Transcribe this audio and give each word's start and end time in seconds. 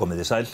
Komið 0.00 0.22
í 0.22 0.24
sæl. 0.24 0.46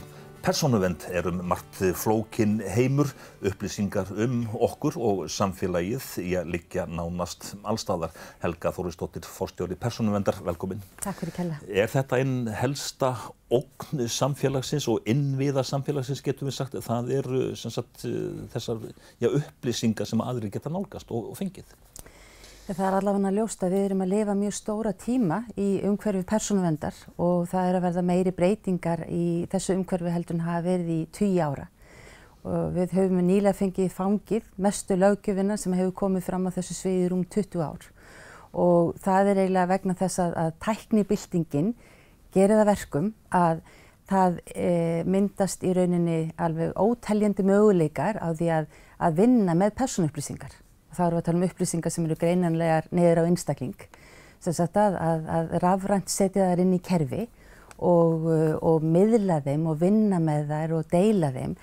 Personuvend 0.43 1.05
er 1.15 1.29
um 1.31 1.37
margt 1.47 1.77
flókin 1.95 2.57
heimur, 2.75 3.13
upplýsingar 3.47 4.09
um 4.25 4.41
okkur 4.67 4.97
og 4.99 5.21
samfélagið 5.31 6.09
í 6.25 6.33
að 6.41 6.51
liggja 6.51 6.89
nánast 6.91 7.53
allstaðar. 7.63 8.11
Helga 8.43 8.73
Þóristóttir, 8.75 9.23
fórstjóri 9.23 9.79
Personuvendar, 9.79 10.41
velkomin. 10.49 10.83
Takk 10.99 11.23
fyrir 11.23 11.37
kella. 11.39 11.61
Er 11.71 11.87
þetta 11.95 12.19
einn 12.19 12.51
helsta 12.59 13.13
ógn 13.55 14.03
samfélagsins 14.11 14.91
og 14.91 15.07
innviða 15.07 15.63
samfélagsins 15.67 16.27
getum 16.27 16.51
við 16.51 16.59
sagt? 16.59 16.75
Það 16.83 17.15
eru 17.21 17.45
sagt, 17.55 18.03
þessar 18.57 18.83
já, 19.23 19.31
upplýsingar 19.31 20.11
sem 20.11 20.27
aðri 20.27 20.51
geta 20.51 20.75
nálgast 20.75 21.15
og, 21.15 21.31
og 21.31 21.39
fengið. 21.39 21.71
Það 22.67 22.81
er 22.83 22.95
allavega 22.99 23.31
ljóst 23.31 23.61
að 23.63 23.75
við 23.77 23.85
erum 23.87 24.01
að 24.03 24.09
lifa 24.11 24.35
mjög 24.35 24.55
stóra 24.57 24.91
tíma 24.99 25.37
í 25.55 25.67
umhverfi 25.87 26.25
persónuvendar 26.27 26.97
og 27.23 27.45
það 27.47 27.69
er 27.69 27.77
að 27.79 27.85
verða 27.85 28.03
meiri 28.09 28.33
breytingar 28.35 29.05
í 29.07 29.27
þessu 29.53 29.77
umhverfi 29.77 30.11
heldur 30.11 30.35
en 30.35 30.43
hafa 30.49 30.65
verið 30.65 30.91
í 30.91 30.97
20 31.15 31.45
ára. 31.47 31.69
Og 32.43 32.75
við 32.75 32.97
höfum 32.99 33.23
nýlega 33.23 33.55
fengið 33.61 33.95
fangið 33.95 34.51
mestu 34.59 34.99
lögjöfina 34.99 35.61
sem 35.63 35.79
hefur 35.79 35.95
komið 36.03 36.27
fram 36.27 36.51
á 36.51 36.57
þessu 36.59 36.79
sviðir 36.81 37.15
um 37.15 37.23
20 37.23 37.63
ár 37.63 37.89
og 38.57 38.99
það 39.05 39.31
er 39.31 39.43
eiginlega 39.45 39.71
vegna 39.77 39.99
þess 40.03 40.25
að, 40.27 40.37
að 40.43 40.53
tæknibildingin 40.67 41.73
gerir 42.35 42.59
það 42.59 42.71
verkum 42.73 43.11
að 43.31 43.65
það 44.11 44.39
e, 44.51 44.69
myndast 45.07 45.63
í 45.63 45.75
rauninni 45.77 46.21
alveg 46.35 46.75
óteljandi 46.75 47.47
möguleikar 47.47 48.19
á 48.19 48.35
því 48.35 48.55
að, 48.59 48.71
að 48.99 49.21
vinna 49.23 49.55
með 49.55 49.77
persónuupplýsingar 49.79 50.63
þá 50.97 51.07
erum 51.07 51.17
við 51.17 51.23
að 51.23 51.29
tala 51.29 51.41
um 51.41 51.49
upplýsingar 51.51 51.95
sem 51.95 52.09
eru 52.09 52.19
greinanlegar 52.21 52.91
niður 52.91 53.23
á 53.23 53.29
einstakling 53.29 53.89
sagt 54.41 54.77
að, 54.79 54.97
að, 55.01 55.27
að 55.33 55.57
rafrænt 55.65 56.13
setja 56.13 56.51
þær 56.51 56.63
inn 56.63 56.77
í 56.77 56.83
kerfi 56.85 57.25
og, 57.77 58.29
og 58.63 58.85
miðla 58.85 59.41
þeim 59.45 59.67
og 59.73 59.81
vinna 59.81 60.21
með 60.23 60.53
þær 60.53 60.77
og 60.79 60.93
deila 60.93 61.33
þeim 61.35 61.57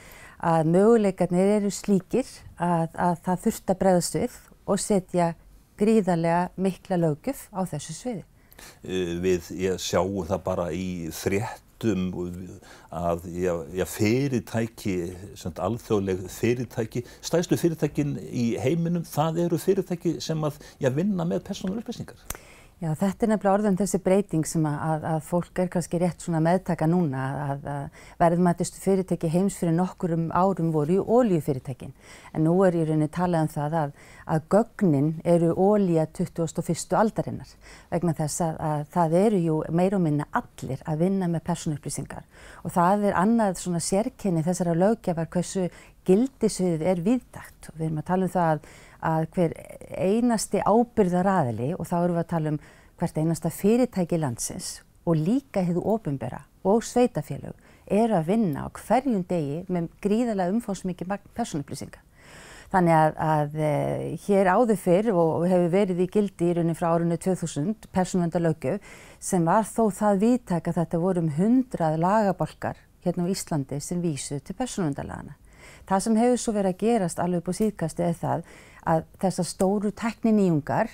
að 0.44 0.70
möguleikarnir 0.74 1.54
eru 1.58 1.72
slíkir 1.72 2.28
að, 2.60 2.90
að 3.00 3.22
það 3.24 3.42
þurft 3.46 3.72
að 3.72 3.80
bregðast 3.84 4.18
við 4.18 4.38
og 4.68 4.82
setja 4.84 5.30
gríðarlega 5.80 6.44
mikla 6.60 7.00
lögjöf 7.00 7.48
á 7.56 7.62
þessu 7.72 7.96
sviði. 7.96 8.24
Eh, 8.84 9.16
við 9.24 9.48
sjáum 9.82 10.28
það 10.28 10.44
bara 10.46 10.68
í 10.76 10.88
þrétt 11.16 11.64
fréttum 11.84 12.60
að 12.94 13.26
já, 13.34 13.54
já, 13.74 13.86
fyrirtæki, 13.90 14.96
alþjóðleg 15.58 16.24
fyrirtæki, 16.32 17.04
stæðstu 17.22 17.58
fyrirtækin 17.60 18.16
í 18.32 18.54
heiminum, 18.62 19.04
það 19.04 19.44
eru 19.48 19.60
fyrirtæki 19.60 20.18
sem 20.22 20.44
að 20.44 20.60
já, 20.80 20.90
vinna 20.94 21.26
með 21.26 21.44
persónuleg 21.48 21.84
upplýsingar. 21.84 22.20
Já, 22.82 22.90
þetta 23.00 23.24
er 23.24 23.30
nefnilega 23.32 23.54
orðan 23.54 23.78
þessi 23.80 24.00
breyting 24.04 24.48
sem 24.50 24.66
að, 24.68 24.80
að, 24.84 25.04
að 25.08 25.20
fólk 25.28 25.60
er 25.62 25.70
kannski 25.72 26.00
rétt 26.02 26.24
svona 26.26 26.42
meðtaka 26.44 26.88
núna 26.90 27.22
að, 27.54 27.68
að 27.70 28.02
verðmættistu 28.20 28.82
fyrirtæki 28.84 29.30
heims 29.32 29.60
fyrir 29.62 29.76
nokkur 29.78 30.16
um 30.18 30.26
árum 30.36 30.74
voru 30.74 30.98
í 30.98 31.00
óljufyrirtækin. 31.00 31.94
En 32.36 32.44
nú 32.44 32.58
er 32.68 32.76
í 32.76 32.84
rauninni 32.84 33.08
talað 33.14 33.46
um 33.46 33.52
það 33.54 33.78
að 33.80 34.50
gögnin 34.52 35.10
eru 35.24 35.54
ólja 35.54 36.10
21. 36.12 36.98
aldarinnar 37.00 37.56
vegna 37.94 38.18
þess 38.18 38.44
að 38.50 38.86
það 38.98 39.18
eru 39.22 39.42
jú 39.46 39.58
meir 39.72 39.96
og 39.96 40.04
minna 40.04 40.28
allir 40.36 40.84
að 40.84 41.06
vinna 41.06 41.32
með 41.32 41.46
personupplýsingar 41.48 42.28
og 42.64 42.76
það 42.76 43.10
er 43.10 43.20
annað 43.22 43.62
svona 43.62 43.84
sérkenni 43.84 44.44
þessara 44.44 44.76
lögjafar 44.76 45.32
hversu 45.32 45.70
gildisviðið 46.08 46.90
er 46.92 47.04
viðdagt 47.04 47.70
og 47.70 47.78
við 47.78 47.88
erum 47.88 48.02
að 48.02 48.10
tala 48.10 48.28
um 48.28 48.34
það 48.34 48.50
að 48.54 48.74
að 49.04 49.28
hver 49.36 49.54
einasti 49.98 50.64
ábyrðaraðili 50.64 51.74
og 51.78 51.88
þá 51.90 51.98
erum 52.00 52.18
við 52.18 52.24
að 52.24 52.32
tala 52.34 52.54
um 52.54 52.64
hvert 53.00 53.20
einasta 53.20 53.52
fyrirtæki 53.52 54.20
landsins 54.22 54.72
og 55.04 55.20
líka 55.20 55.64
hefðu 55.66 55.84
ofinbera 55.94 56.44
og 56.64 56.84
sveitafélög 56.88 57.60
eru 57.92 58.16
að 58.18 58.30
vinna 58.32 58.66
á 58.66 58.68
hverjum 58.72 59.26
degi 59.28 59.64
með 59.68 59.92
gríðarlega 60.04 60.56
umfómsmikið 60.56 61.16
personupplýsinga. 61.36 62.00
Þannig 62.74 62.96
að, 62.98 63.18
að 63.22 63.58
e, 63.62 63.74
hér 64.24 64.50
áður 64.50 64.80
fyrr 64.82 65.10
og 65.14 65.44
hefur 65.46 65.68
verið 65.76 66.00
í 66.02 66.08
gildi 66.10 66.48
í 66.50 66.56
raunin 66.58 66.78
frá 66.78 66.88
árunni 66.96 67.20
2000 67.22 67.86
personvendalögju 67.94 68.80
sem 69.22 69.46
var 69.46 69.68
þó 69.70 69.92
það 69.94 70.24
viðtæk 70.24 70.72
að 70.72 70.80
þetta 70.80 71.02
voru 71.04 71.22
um 71.22 71.30
hundrað 71.38 72.00
lagabolkar 72.02 72.80
hérna 73.06 73.28
á 73.30 73.34
Íslandi 73.36 73.78
sem 73.84 74.02
vísu 74.02 74.40
til 74.40 74.58
personvendalagana. 74.58 75.38
Það 75.86 76.04
sem 76.06 76.18
hefur 76.18 76.42
svo 76.42 76.56
verið 76.56 76.74
að 76.74 76.82
gerast 76.82 77.22
alveg 77.22 77.46
på 77.46 77.56
síðkastu 77.60 78.08
er 78.08 78.18
það 78.18 78.48
að 78.86 79.06
þessar 79.22 79.48
stóru 79.48 79.92
tekniníungar 79.92 80.90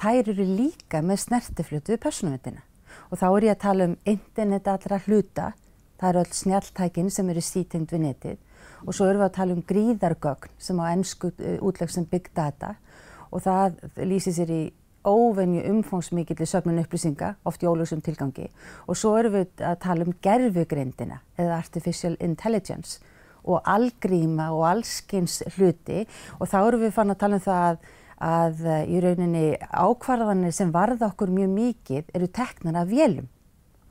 þær 0.00 0.34
eru 0.34 0.46
líka 0.46 1.02
með 1.04 1.26
snertiflutu 1.26 1.94
við 1.94 2.04
persónuvendina 2.04 2.62
og 3.12 3.20
þá 3.20 3.26
er 3.28 3.46
ég 3.46 3.54
að 3.54 3.62
tala 3.62 3.88
um 3.90 3.96
internet 4.08 4.68
allra 4.72 4.98
hluta, 5.06 5.52
það 6.00 6.08
eru 6.08 6.22
öll 6.22 6.36
snjáltækin 6.38 7.10
sem 7.12 7.30
eru 7.30 7.44
sítind 7.44 7.92
við 7.92 8.04
netið. 8.06 8.38
Og 8.86 8.96
svo 8.96 9.08
erum 9.08 9.22
við 9.22 9.28
að 9.28 9.34
tala 9.36 9.56
um 9.56 9.64
gríðargögn 9.68 10.54
sem 10.58 10.80
á 10.80 10.84
ennsku 10.90 11.32
eh, 11.38 11.58
útleg 11.62 11.92
sem 11.92 12.06
big 12.08 12.30
data. 12.34 12.74
Og 13.30 13.44
það 13.44 13.78
lýsir 14.08 14.36
sér 14.36 14.52
í 14.52 14.62
óvenju 15.06 15.62
umfóngsmikilli 15.66 16.46
söfnun 16.46 16.80
upplýsinga, 16.82 17.34
oft 17.44 17.62
í 17.62 17.68
ólusum 17.68 18.02
tilgangi. 18.04 18.48
Og 18.86 18.98
svo 18.98 19.16
erum 19.18 19.36
við 19.36 19.64
að 19.66 19.80
tala 19.82 20.06
um 20.06 20.16
gerfugrindina 20.22 21.20
eða 21.36 21.58
artificial 21.58 22.16
intelligence 22.20 23.02
og 23.44 23.62
algríma 23.68 24.50
og 24.54 24.66
allskins 24.70 25.40
hluti. 25.56 26.04
Og 26.38 26.48
þá 26.50 26.58
eru 26.62 26.84
við 26.84 26.96
fann 26.96 27.12
að 27.14 27.20
tala 27.24 27.40
um 27.40 27.44
það 27.46 27.82
að, 28.22 28.64
í 28.86 29.02
rauninni 29.02 29.44
ákvarðanir 29.68 30.54
sem 30.54 30.72
varða 30.74 31.10
okkur 31.10 31.32
mjög 31.34 31.54
mikið 31.56 32.16
eru 32.16 32.28
teknar 32.30 32.82
af 32.82 32.90
vélum. 32.90 33.28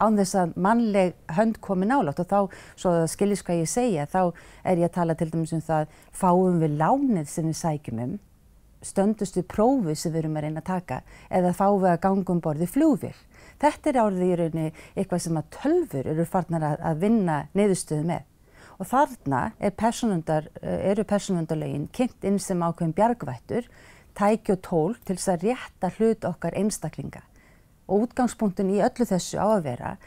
Án 0.02 0.18
þess 0.18 0.38
að 0.40 0.54
mannleg 0.58 1.14
hönd 1.36 1.60
komi 1.62 1.86
nálátt 1.86 2.24
og 2.24 2.30
þá, 2.30 2.40
svo 2.80 2.94
að 3.04 3.12
skiljast 3.12 3.46
hvað 3.46 3.60
ég 3.62 3.70
segja, 3.70 4.08
þá 4.10 4.32
er 4.66 4.82
ég 4.82 4.90
að 4.90 4.96
tala 4.96 5.16
til 5.18 5.30
dæmis 5.30 5.54
um 5.54 5.62
það 5.62 5.92
fáum 6.10 6.58
við 6.64 6.80
lánið 6.80 7.30
sem 7.30 7.50
við 7.52 7.60
sækjum 7.60 8.02
um, 8.08 8.16
stöndust 8.82 9.38
við 9.38 9.46
prófið 9.52 10.00
sem 10.02 10.16
við 10.16 10.24
erum 10.24 10.40
að 10.40 10.48
reyna 10.48 10.64
að 10.64 10.72
taka? 10.72 10.98
Eða 11.30 11.54
fáum 11.54 11.84
við 11.84 11.92
að 11.92 12.02
ganga 12.08 12.34
um 12.34 12.42
borði 12.42 12.70
flúðil. 12.72 13.14
Þetta 13.62 13.92
er 13.92 14.02
árið 14.02 14.26
í 14.26 14.34
rauninni 14.40 14.74
eitthvað 14.96 15.24
sem 15.28 15.38
að 15.38 15.54
tölfur 15.60 16.12
eru 16.16 16.26
farnar 16.26 16.66
að, 16.66 16.82
að 16.90 17.06
vinna 17.06 17.38
niðurstöðu 17.54 18.08
með. 18.10 18.26
Og 18.82 18.88
þarna 18.90 19.52
er 19.62 19.76
personundar, 19.78 20.48
eh, 20.62 20.90
eru 20.90 21.04
personundarlegin 21.06 21.90
kynnt 21.94 22.24
inn 22.26 22.40
sem 22.40 22.60
ákveðin 22.60 22.96
bjargvættur, 22.98 23.68
tæki 24.18 24.54
og 24.56 24.62
tól 24.62 24.96
til 25.06 25.16
þess 25.16 25.30
að 25.30 25.44
rétta 25.46 25.92
hlut 25.98 26.26
okkar 26.26 26.58
einstaklinga. 26.58 27.22
Og 27.88 28.08
útgangspunktin 28.08 28.74
í 28.74 28.82
öllu 28.82 29.06
þessu 29.06 29.38
á 29.38 29.46
að 29.54 29.64
vera 29.64 29.98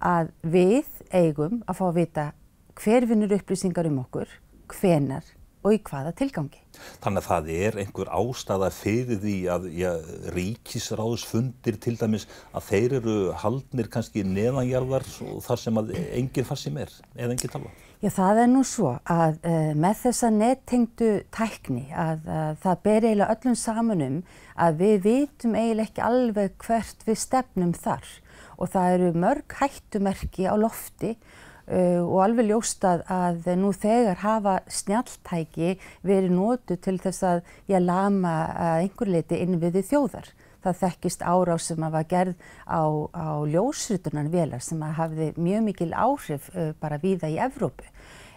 að 0.00 0.32
við 0.42 0.88
eigum 1.12 1.62
að 1.68 1.76
fá 1.76 1.84
að 1.90 1.98
vita 2.00 2.32
hver 2.80 3.06
vinnur 3.06 3.36
upplýsingar 3.36 3.86
um 3.86 4.00
okkur, 4.00 4.28
hvenar 4.66 5.22
og 5.62 5.76
í 5.76 5.78
hvaða 5.84 6.14
tilgangi. 6.16 6.58
Þannig 7.04 7.20
að 7.20 7.28
það 7.28 7.50
er 7.54 7.78
einhver 7.84 8.10
ástæða 8.16 8.70
fyrir 8.74 9.20
því 9.22 9.36
að 9.52 9.68
ja, 9.76 9.92
ríkisráðsfundir 10.34 11.78
til 11.84 11.96
dæmis 12.00 12.26
að 12.50 12.68
þeir 12.70 12.96
eru 13.02 13.16
haldnir 13.44 13.92
kannski 13.92 14.24
neðanjarðar 14.24 15.06
þar 15.44 15.58
sem 15.60 15.82
að 15.84 15.94
enginn 16.00 16.48
farsi 16.48 16.72
meir 16.74 16.90
eða 17.14 17.36
enginn 17.36 17.52
tala. 17.52 17.70
Já 18.02 18.08
það 18.10 18.38
er 18.42 18.48
nú 18.50 18.60
svo 18.66 18.96
að 19.06 19.36
uh, 19.46 19.68
með 19.78 20.00
þessa 20.00 20.28
nettengdu 20.34 21.10
tækni 21.30 21.84
að, 21.94 22.24
að 22.26 22.56
það 22.64 22.80
ber 22.88 23.04
eiginlega 23.06 23.36
öllum 23.36 23.58
samanum 23.60 24.16
að 24.58 24.80
við 24.80 24.96
vitum 25.04 25.54
eiginlega 25.54 25.86
ekki 25.86 26.02
alveg 26.08 26.56
hvert 26.66 27.06
við 27.06 27.20
stefnum 27.22 27.70
þar 27.78 28.10
og 28.58 28.72
það 28.74 28.96
eru 28.96 29.12
mörg 29.22 29.56
hættumerki 29.60 30.50
á 30.50 30.54
lofti 30.58 31.14
Uh, 31.62 32.02
og 32.02 32.24
alveg 32.24 32.48
ljóstað 32.48 33.04
að 33.06 33.44
nú 33.54 33.68
þegar 33.70 34.18
hafa 34.18 34.54
snjáltæki 34.66 35.76
verið 36.02 36.32
nótu 36.34 36.74
til 36.74 36.96
þess 36.98 37.22
að 37.22 37.44
ég 37.70 37.84
lama 37.84 38.32
einhver 38.80 39.12
leiti 39.14 39.38
inn 39.38 39.60
við 39.62 39.78
þjóðar. 39.86 40.26
Það 40.62 40.80
þekkist 40.82 41.22
árás 41.26 41.68
sem 41.70 41.86
að 41.86 41.94
var 41.96 42.08
gerð 42.10 42.34
á, 42.66 42.82
á 43.12 43.28
ljósrutunan 43.50 44.32
velar 44.32 44.62
sem 44.64 44.82
að 44.82 44.98
hafði 45.00 45.30
mjög 45.36 45.64
mikil 45.68 45.92
áhrif 45.92 46.50
uh, 46.54 46.72
bara 46.80 47.00
víða 47.02 47.30
í 47.32 47.40
Evrópu. 47.42 47.88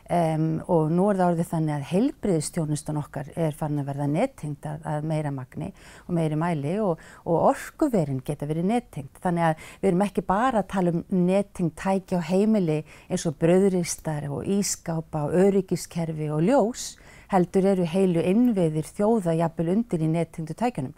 Um, 0.06 0.60
og 0.69 0.92
nú 0.94 1.07
er 1.10 1.18
það 1.18 1.31
orðið 1.31 1.48
þannig 1.50 1.74
að 1.74 1.86
heilbriðistjónustan 1.89 3.00
okkar 3.00 3.31
er 3.42 3.56
fann 3.57 3.80
að 3.81 3.88
verða 3.88 4.06
nettengt 4.06 4.68
að, 4.69 4.83
að 4.86 5.07
meira 5.10 5.31
magni 5.33 5.72
og 6.06 6.12
meiri 6.13 6.38
mæli 6.38 6.75
og, 6.77 7.01
og 7.25 7.48
orkuverin 7.48 8.19
geta 8.22 8.45
verið 8.45 8.68
nettengt. 8.69 9.18
Þannig 9.24 9.48
að 9.48 9.66
við 9.81 9.89
erum 9.89 10.06
ekki 10.06 10.25
bara 10.28 10.62
að 10.62 10.69
tala 10.75 10.94
um 10.94 11.01
nettengt 11.25 11.74
tæki 11.81 12.21
á 12.21 12.30
heimili 12.30 12.83
eins 13.10 13.25
og 13.25 13.39
bröðristar 13.42 14.30
og 14.30 14.45
ískápa 14.45 15.25
og 15.25 15.39
öryggiskerfi 15.42 16.30
og 16.38 16.45
ljós 16.45 16.92
heldur 17.33 17.71
eru 17.74 17.89
heilu 17.89 18.21
innviðir 18.21 18.86
þjóða 18.86 19.39
jafnvel 19.42 19.74
undir 19.74 20.06
í 20.06 20.12
nettengtu 20.12 20.54
tækjunum. 20.54 20.94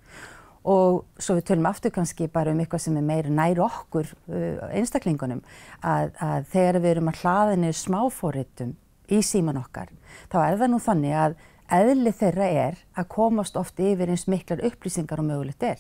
Og 0.68 1.04
svo 1.22 1.38
við 1.38 1.46
tölum 1.48 1.68
aftur 1.70 1.94
kannski 1.96 2.28
bara 2.32 2.52
um 2.52 2.60
eitthvað 2.60 2.82
sem 2.84 2.98
er 3.00 3.06
meira 3.08 3.32
nær 3.32 3.62
okkur 3.64 4.10
uh, 4.12 4.66
einstaklingunum 4.76 5.44
að, 5.80 6.12
að 6.20 6.50
þegar 6.52 6.80
við 6.84 6.92
erum 6.92 7.12
að 7.12 7.22
hlaða 7.22 7.60
niður 7.62 7.78
smáfóritum 7.82 8.74
í 9.08 9.22
síman 9.24 9.62
okkar, 9.62 9.94
þá 10.28 10.42
er 10.42 10.58
það 10.60 10.74
nú 10.74 10.82
þannig 10.84 11.16
að 11.16 11.38
eðli 11.78 12.12
þeirra 12.16 12.50
er 12.66 12.82
að 13.00 13.08
komast 13.14 13.56
oft 13.60 13.80
yfir 13.80 14.12
eins 14.12 14.28
miklar 14.28 14.64
upplýsingar 14.68 15.24
og 15.24 15.30
mögulegt 15.30 15.64
er. 15.68 15.80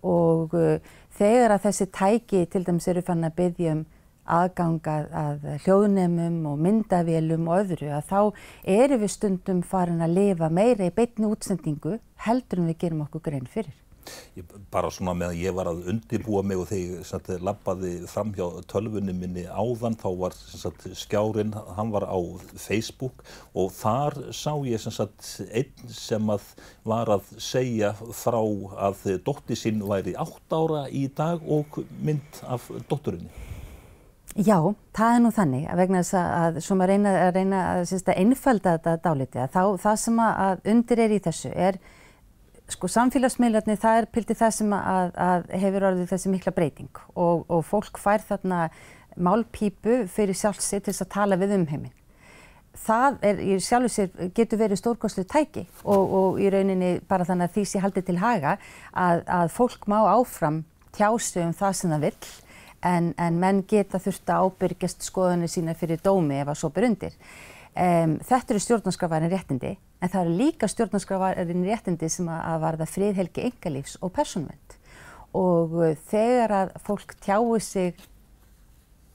Og 0.00 0.56
uh, 0.56 0.78
þegar 1.18 1.56
að 1.56 1.68
þessi 1.68 1.90
tæki 1.92 2.44
til 2.52 2.64
dæmis 2.64 2.88
eru 2.88 3.04
fann 3.04 3.28
að 3.28 3.36
byggja 3.42 3.76
um 3.76 3.84
aðgangað 4.26 5.10
að 5.14 5.44
hljóðnemum 5.64 6.38
og 6.50 6.60
myndavélum 6.64 7.46
og 7.46 7.62
öðru 7.62 7.92
að 7.94 8.08
þá 8.10 8.20
eru 8.80 9.00
við 9.04 9.12
stundum 9.14 9.62
farin 9.62 10.02
að 10.02 10.16
lifa 10.18 10.50
meira 10.50 10.88
í 10.88 10.94
beitni 10.94 11.28
útsendingu 11.30 11.98
heldur 12.26 12.62
en 12.62 12.70
við 12.72 12.80
gerum 12.82 13.04
okkur 13.06 13.28
grein 13.28 13.46
fyrir. 13.50 13.74
Ég, 14.36 14.54
bara 14.72 14.90
svona 14.92 15.14
meðan 15.16 15.38
ég 15.40 15.56
var 15.56 15.70
að 15.70 15.86
undirbúa 15.92 16.42
mig 16.46 16.60
og 16.60 16.68
þegar 16.70 17.32
ég 17.36 17.46
lappaði 17.46 17.92
fram 18.10 18.32
hjá 18.36 18.46
tölfunni 18.70 19.14
minni 19.16 19.46
áðan 19.46 19.98
þá 20.00 20.08
var 20.20 20.36
sagt, 20.36 20.86
skjárin, 20.98 21.54
hann 21.76 21.92
var 21.94 22.08
á 22.08 22.18
Facebook 22.54 23.24
og 23.54 23.72
þar 23.76 24.18
sá 24.36 24.52
ég 24.66 24.82
sagt, 24.82 25.32
einn 25.50 25.90
sem 25.92 26.30
að 26.32 26.52
var 26.86 27.10
að 27.16 27.34
segja 27.42 27.92
frá 27.96 28.40
að 28.88 29.04
dótti 29.26 29.58
sín 29.58 29.82
væri 29.86 30.16
8 30.16 30.62
ára 30.62 30.86
í 30.90 31.06
dag 31.08 31.42
og 31.42 31.82
mynd 32.02 32.42
af 32.46 32.70
dótturinni. 32.90 33.46
Já, 34.36 34.58
það 34.92 35.14
er 35.14 35.20
nú 35.24 35.28
þannig 35.32 35.68
að 35.72 35.78
vegna 35.80 36.00
þess 36.04 36.16
að 36.20 36.56
svo 36.60 36.74
maður 36.76 36.90
reyna 36.92 37.12
að, 37.16 37.28
reyna 37.38 37.60
að, 37.72 37.92
að 37.96 38.18
einfalda 38.20 38.74
þetta 38.74 38.96
dáliti 39.06 39.40
að 39.40 39.54
þá 39.54 39.62
það 39.86 40.00
sem 40.02 40.18
að 40.26 40.66
undir 40.72 41.00
er 41.00 41.14
í 41.16 41.20
þessu 41.24 41.52
er 41.54 41.78
sko 42.72 42.88
samfélagsmiðlarnir 42.90 43.78
það 43.78 44.00
er 44.00 44.08
pildi 44.10 44.36
það 44.36 44.54
sem 44.56 44.72
að, 44.74 45.12
að 45.22 45.50
hefur 45.62 45.86
orðið 45.90 46.08
þessi 46.12 46.32
mikla 46.32 46.52
breyting 46.56 47.02
og, 47.14 47.44
og 47.46 47.62
fólk 47.66 48.00
fær 48.02 48.24
þarna 48.26 48.66
málpípu 49.16 50.02
fyrir 50.12 50.36
sjálfsitt 50.36 50.86
til 50.86 50.92
þess 50.92 51.06
að 51.06 51.12
tala 51.14 51.38
við 51.40 51.54
um 51.56 51.66
heiminn. 51.70 51.94
Það 52.76 53.20
er 53.24 53.38
í 53.40 53.54
sjálfu 53.64 53.88
sér 53.88 54.32
getur 54.36 54.60
verið 54.60 54.80
stórkoslu 54.82 55.24
tæki 55.24 55.64
og, 55.84 56.02
og 56.18 56.40
í 56.42 56.50
rauninni 56.52 56.98
bara 57.08 57.24
þannig 57.24 57.48
að 57.48 57.54
því 57.54 57.64
sé 57.70 57.80
haldið 57.80 58.08
til 58.10 58.18
haga 58.20 58.56
að, 58.92 59.22
að 59.24 59.54
fólk 59.54 59.86
má 59.88 59.96
áfram 60.10 60.64
tjásu 60.96 61.40
um 61.46 61.54
það 61.56 61.78
sem 61.78 61.94
það 61.94 62.04
vill 62.10 62.28
en, 62.90 63.10
en 63.16 63.40
menn 63.40 63.62
geta 63.68 64.00
þurft 64.02 64.28
að 64.28 64.50
ábyrgjast 64.50 65.06
skoðunni 65.06 65.48
sína 65.48 65.76
fyrir 65.78 66.02
dómi 66.04 66.42
ef 66.42 66.52
að 66.52 66.60
svo 66.60 66.72
ber 66.74 66.90
undir. 66.90 67.16
Um, 67.76 68.18
þetta 68.24 68.54
eru 68.54 68.64
stjórnarskrafærin 68.64 69.32
réttindi 69.32 69.74
en 70.06 70.12
það 70.12 70.20
eru 70.22 70.34
líka 70.38 70.68
stjórnarskrafærin 70.70 71.64
réttindi 71.66 72.08
sem 72.12 72.28
að, 72.30 72.60
varða 72.62 72.86
friðhelgi 72.86 73.48
engalífs 73.48 73.96
og 73.98 74.12
persónvend 74.14 74.76
og 75.36 75.74
uh, 75.80 75.94
þegar 76.08 76.54
að 76.54 76.76
fólk 76.86 77.16
tjái 77.24 77.58
sig 77.64 78.06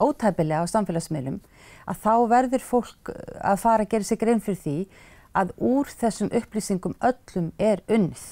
ótæpilega 0.02 0.66
á 0.66 0.72
samfélagsmiðlum 0.72 1.40
að 1.88 2.04
þá 2.04 2.14
verður 2.30 2.66
fólk 2.66 3.10
að 3.40 3.62
fara 3.62 3.86
að 3.86 3.94
gera 3.94 4.08
sig 4.08 4.20
grein 4.20 4.42
fyrir 4.44 4.60
því 4.60 4.76
að 5.38 5.52
úr 5.64 5.88
þessum 5.88 6.30
upplýsingum 6.36 6.96
öllum 7.00 7.52
er 7.56 7.80
unnið. 7.88 8.24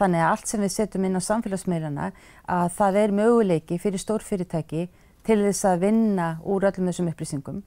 Þannig 0.00 0.24
að 0.24 0.30
allt 0.32 0.50
sem 0.50 0.64
við 0.64 0.72
setjum 0.74 1.04
inn 1.06 1.20
á 1.20 1.22
samfélagsmiðlana 1.22 2.08
að 2.50 2.72
það 2.78 2.98
er 3.02 3.14
möguleiki 3.20 3.78
fyrir 3.78 4.02
stórfyrirtæki 4.02 4.88
til 5.22 5.38
þess 5.44 5.68
að 5.68 5.84
vinna 5.86 6.28
úr 6.42 6.66
öllum 6.66 6.90
þessum 6.90 7.12
upplýsingum 7.12 7.62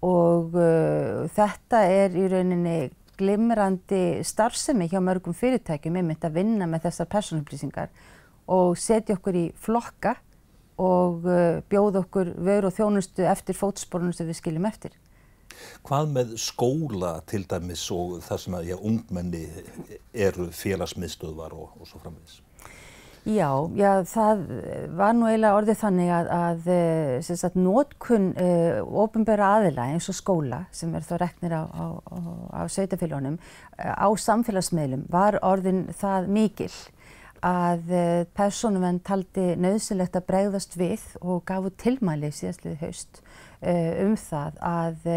og 0.00 0.56
uh, 0.56 1.28
þetta 1.36 1.84
er 1.92 2.16
í 2.16 2.24
rauninni 2.32 2.78
glimrandi 3.20 4.24
starfsemi 4.26 4.88
hjá 4.90 4.98
mörgum 5.04 5.36
fyrirtækjum 5.36 6.00
einmitt 6.00 6.24
að 6.26 6.40
vinna 6.40 6.68
með 6.70 6.88
þessar 6.88 7.10
persónupplýsingar 7.12 7.92
og 8.50 8.74
setja 8.80 9.18
okkur 9.18 9.38
í 9.38 9.44
flokka 9.60 10.16
og 10.80 11.28
uh, 11.28 11.60
bjóða 11.70 12.04
okkur 12.06 12.32
vöru 12.40 12.70
og 12.70 12.76
þjónustu 12.76 13.26
eftir 13.28 13.58
fótsporunum 13.58 14.16
sem 14.16 14.28
við 14.28 14.40
skiljum 14.40 14.68
eftir. 14.70 14.96
Hvað 15.84 16.12
með 16.14 16.36
skóla 16.40 17.16
til 17.28 17.42
dæmis 17.48 17.82
og 17.92 18.20
það 18.24 18.42
sem 18.44 18.56
að 18.56 18.68
já, 18.70 18.76
ungmenni 18.90 19.42
eru 20.14 20.48
félagsmiðstöðvar 20.56 21.56
og, 21.56 21.74
og 21.76 21.90
svo 21.90 22.00
framvegis? 22.00 22.40
Já, 23.28 23.68
já, 23.76 24.00
það 24.08 24.38
var 24.96 25.12
nú 25.12 25.26
eiginlega 25.28 25.56
orðið 25.58 25.76
þannig 25.82 26.12
að, 26.16 26.28
að 26.32 26.68
eh, 26.72 27.26
sagt, 27.28 27.58
nótkunn 27.60 28.30
uh, 28.32 28.80
ofinbæra 29.02 29.50
aðila 29.58 29.90
eins 29.92 30.08
og 30.08 30.16
skóla 30.16 30.62
sem 30.72 30.94
er 30.96 31.04
þá 31.04 31.12
reknir 31.20 31.52
á, 31.52 31.62
á, 31.68 31.84
á, 32.00 32.18
á 32.48 32.62
sveitafélagunum 32.64 33.36
uh, 33.36 33.92
á 33.92 34.08
samfélagsmiðlum 34.24 35.04
var 35.12 35.36
orðin 35.44 35.84
það 36.00 36.32
mikil 36.32 36.70
að 37.44 37.92
uh, 37.92 38.24
personumenn 38.40 39.04
taldi 39.04 39.50
nöðsynlegt 39.60 40.16
að 40.16 40.28
bregðast 40.32 40.80
við 40.80 41.04
og 41.20 41.44
gafu 41.44 41.76
tilmæli 41.76 42.32
síðastliði 42.32 42.80
haust 42.80 43.24
um 43.60 44.14
það 44.16 44.54
að 44.64 45.08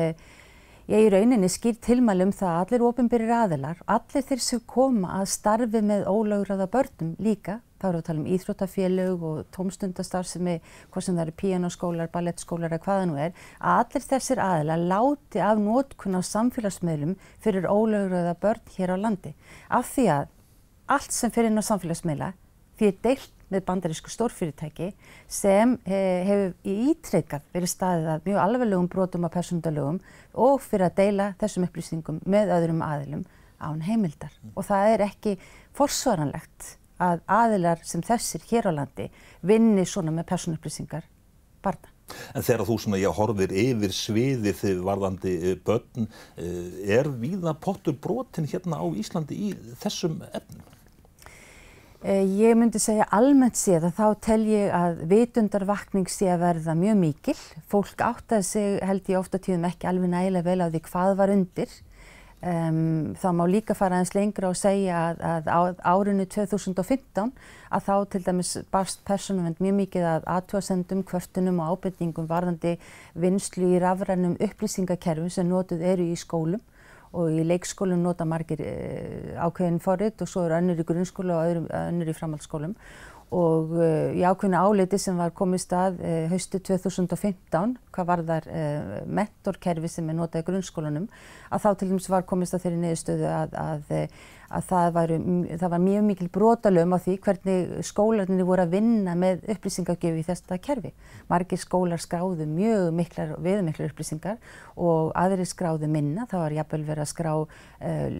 ég 0.91 1.05
í 1.05 1.11
rauninni 1.13 1.47
skýr 1.47 1.77
tilmæli 1.79 2.25
um 2.27 2.33
það 2.35 2.49
að 2.51 2.63
allir 2.65 2.89
ofinbæri 2.89 3.29
aðilar, 3.31 3.77
allir 3.87 4.25
þeir 4.27 4.41
sem 4.43 4.61
koma 4.67 5.21
að 5.21 5.29
starfi 5.31 5.79
með 5.79 6.09
ólaugraða 6.11 6.67
börnum 6.73 7.13
líka 7.23 7.61
þá 7.83 7.87
erum 7.89 7.97
við 7.97 8.03
að 8.03 8.07
tala 8.07 8.21
um 8.21 8.29
íþróttafélög 8.33 9.23
og 9.27 9.39
tómstundastarfsemi, 9.57 10.55
hvað 10.93 11.05
sem 11.05 11.17
það 11.17 11.25
eru 11.25 11.35
píanoskólar, 11.41 12.11
ballettskólar 12.13 12.71
eða 12.71 12.85
hvaða 12.87 13.09
nú 13.09 13.17
er, 13.19 13.35
að 13.59 13.81
allir 13.83 14.07
þessir 14.07 14.43
aðilar 14.43 14.85
láti 14.93 15.43
af 15.43 15.59
nótkunn 15.59 16.15
á 16.15 16.21
samfélagsmiðlum 16.23 17.17
fyrir 17.43 17.67
ólögröða 17.67 18.37
börn 18.39 18.73
hér 18.77 18.95
á 18.95 18.97
landi. 19.03 19.35
Af 19.67 19.91
því 19.91 20.07
að 20.15 20.31
allt 20.95 21.15
sem 21.15 21.33
fyrir 21.33 21.51
inn 21.51 21.59
á 21.59 21.69
samfélagsmiðla 21.69 22.33
því 22.79 22.89
er 22.89 22.99
deilt 23.03 23.31
með 23.53 23.65
bandarísku 23.67 24.09
stórfyrirtæki 24.09 24.89
sem 25.29 25.75
eh, 25.85 26.23
hefur 26.25 26.53
í 26.65 26.77
ítreykað 26.93 27.43
verið 27.53 27.71
staðið 27.73 28.09
að 28.15 28.27
mjög 28.29 28.39
alveglegum 28.43 28.89
brotum 28.89 29.27
af 29.27 29.35
persóndalögum 29.35 29.99
og 30.33 30.63
fyrir 30.63 30.87
að 30.87 30.97
deila 31.01 31.27
þessum 31.41 31.67
upplýsingum 31.67 32.21
með 32.25 32.55
öðrum 32.57 32.81
aðilum 32.85 33.27
án 33.63 33.83
heimildar. 33.85 34.33
Og 34.57 34.65
það 34.67 34.93
er 34.93 35.05
ekki 35.05 35.35
forsvaranlegt 35.77 36.73
að 37.03 37.23
aðilar 37.39 37.83
sem 37.87 38.03
þessir 38.05 38.45
hér 38.49 38.69
á 38.69 38.71
landi 38.81 39.09
vinni 39.41 39.85
svona 39.87 40.13
með 40.15 40.29
personupplýsingar 40.31 41.07
barna. 41.63 41.89
En 42.35 42.43
þegar 42.43 42.65
þú 42.67 42.75
svona, 42.83 42.99
já, 42.99 43.09
horfir 43.15 43.53
yfir 43.55 43.95
sviðið 43.95 44.59
þið 44.59 44.83
varðandi 44.85 45.33
eh, 45.39 45.55
börn, 45.65 46.09
eh, 46.35 46.97
er 46.99 47.09
viða 47.09 47.55
pottur 47.63 47.95
brotin 47.95 48.49
hérna 48.49 48.81
á 48.83 48.85
Íslandi 48.91 49.39
í 49.49 49.53
þessum 49.81 50.19
efnum? 50.31 50.69
Eh, 52.03 52.25
ég 52.35 52.57
myndi 52.59 52.81
segja 52.83 53.05
almennt 53.15 53.55
séð 53.55 53.85
að 53.87 53.95
þá 53.95 54.07
tel 54.25 54.41
ég 54.49 54.73
að 54.75 55.05
vitundarvakning 55.07 56.09
sé 56.11 56.27
að 56.33 56.41
verða 56.41 56.75
mjög 56.75 56.97
mikil. 56.99 57.35
Fólk 57.71 58.03
áttaði 58.03 58.47
sig 58.49 58.81
held 58.83 59.07
ég 59.07 59.21
ofta 59.21 59.39
tíðum 59.39 59.69
ekki 59.69 59.87
alveg 59.87 60.11
nægilega 60.11 60.49
vel 60.49 60.67
á 60.67 60.67
því 60.67 60.81
hvað 60.89 61.15
var 61.21 61.31
undir. 61.31 61.77
Um, 62.43 63.13
þá 63.15 63.29
má 63.31 63.45
líka 63.47 63.71
fara 63.71 64.01
aðeins 64.01 64.09
lengra 64.17 64.49
og 64.51 64.57
segja 64.59 64.97
að, 65.15 65.45
að 65.47 65.77
árinu 65.87 66.25
2015 66.27 67.29
að 67.71 67.85
þá 67.85 67.93
til 68.11 68.19
dæmis 68.25 68.49
barst 68.73 68.99
persónuvend 69.07 69.61
mjög 69.63 69.77
mikið 69.77 70.07
að 70.09 70.27
aðtjóðsendum, 70.33 71.05
kvörtunum 71.07 71.61
og 71.63 71.77
ábyrningum 71.77 72.27
varðandi 72.27 72.73
vinslu 73.15 73.69
í 73.71 73.79
rafrænum 73.79 74.35
upplýsingakerfum 74.43 75.31
sem 75.31 75.47
notuð 75.47 75.85
eru 75.93 76.09
í 76.11 76.19
skólum. 76.19 76.59
Og 77.15 77.31
í 77.31 77.47
leikskólum 77.47 78.03
nota 78.03 78.27
margir 78.27 78.59
uh, 78.65 79.39
ákveðin 79.47 79.79
forrið 79.79 80.25
og 80.25 80.33
svo 80.33 80.43
eru 80.43 80.59
önnur 80.59 80.83
í 80.83 80.87
grunnskóla 80.89 81.37
og 81.37 81.47
öðrum, 81.47 81.71
önnur 81.79 82.11
í 82.11 82.17
framhaldsskólum. 82.17 82.75
Og 83.31 83.71
uh, 83.77 84.11
í 84.11 84.25
ákveðinu 84.27 84.59
áleiti 84.59 84.99
sem 84.99 85.15
var 85.15 85.31
komið 85.31 85.63
stað 85.63 86.03
uh, 86.03 86.25
haustu 86.33 86.59
2015 86.59 87.77
hvað 87.93 88.09
var 88.11 88.23
þar 88.29 88.49
uh, 88.49 88.93
mentorkerfi 89.19 89.91
sem 89.91 90.09
er 90.09 90.19
notað 90.19 90.43
í 90.43 90.47
grunnskólanum 90.51 91.09
að 91.53 91.65
þá 91.65 91.69
til 91.79 91.89
dæmis 91.91 92.09
var 92.11 92.25
komið 92.27 92.49
stað 92.49 92.65
þeirri 92.65 92.79
niðurstöðu 92.81 93.27
að, 93.29 93.57
að, 93.59 93.91
að 94.53 94.65
það, 94.69 94.87
var, 94.95 95.13
það 95.61 95.73
var 95.73 95.83
mjög 95.83 96.05
mikil 96.07 96.29
brotalöfum 96.33 96.95
á 96.95 96.99
því 97.03 97.15
hvernig 97.25 97.73
skólarnir 97.87 98.47
voru 98.47 98.65
að 98.65 98.75
vinna 98.77 99.15
með 99.19 99.43
upplýsingagjöfu 99.53 100.21
í 100.21 100.25
þetta 100.27 100.59
kerfi. 100.63 100.93
Margir 101.31 101.61
skólar 101.61 102.01
skráðu 102.01 102.47
mjög 102.49 102.89
miklar 102.97 103.35
viðmiklar 103.43 103.91
upplýsingar 103.91 104.39
og 104.75 105.11
aðri 105.19 105.47
skráðu 105.49 105.89
minna. 105.91 106.27
Það 106.29 106.45
var 106.45 106.57
jafnvel 106.59 106.81
verið 106.89 107.05
að 107.05 107.11
skrá 107.13 107.33
uh, 107.43 108.17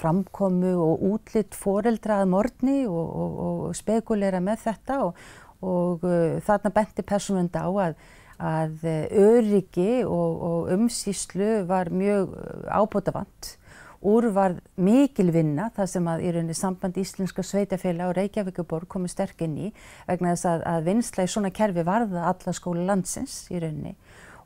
framkomu 0.00 0.74
og 0.86 1.06
útlitt 1.12 1.58
foreldrað 1.58 2.26
morgni 2.32 2.82
og, 2.88 3.06
og, 3.06 3.38
og 3.46 3.78
spekulera 3.78 4.42
með 4.42 4.66
þetta 4.66 4.98
og, 5.06 5.22
og 5.62 6.06
uh, 6.06 6.42
þarna 6.46 6.74
benti 6.74 7.06
persónunda 7.06 7.66
á 7.66 7.70
að 7.88 8.02
að 8.38 8.86
öryggi 9.10 10.04
og, 10.04 10.44
og 10.48 10.70
umsýslu 10.76 11.62
var 11.68 11.92
mjög 11.92 12.36
ábútafant 12.68 13.56
úr 14.02 14.26
var 14.34 14.56
mikil 14.74 15.30
vinna 15.34 15.68
það 15.76 15.90
sem 15.92 16.08
að 16.10 16.24
í 16.26 16.30
rauninni 16.34 16.56
samband 16.58 16.96
Íslenska 16.98 17.44
sveitafélag 17.46 18.10
og 18.10 18.16
Reykjavíkuborg 18.18 18.88
komið 18.90 19.14
sterk 19.14 19.44
inn 19.46 19.54
í 19.68 19.70
vegna 20.08 20.34
þess 20.34 20.48
að, 20.50 20.64
að 20.72 20.88
vinsla 20.88 21.26
í 21.26 21.30
svona 21.30 21.52
kerfi 21.54 21.84
varða 21.86 22.26
alla 22.32 22.54
skóla 22.56 22.86
landsins 22.88 23.44
í 23.54 23.62
rauninni 23.62 23.94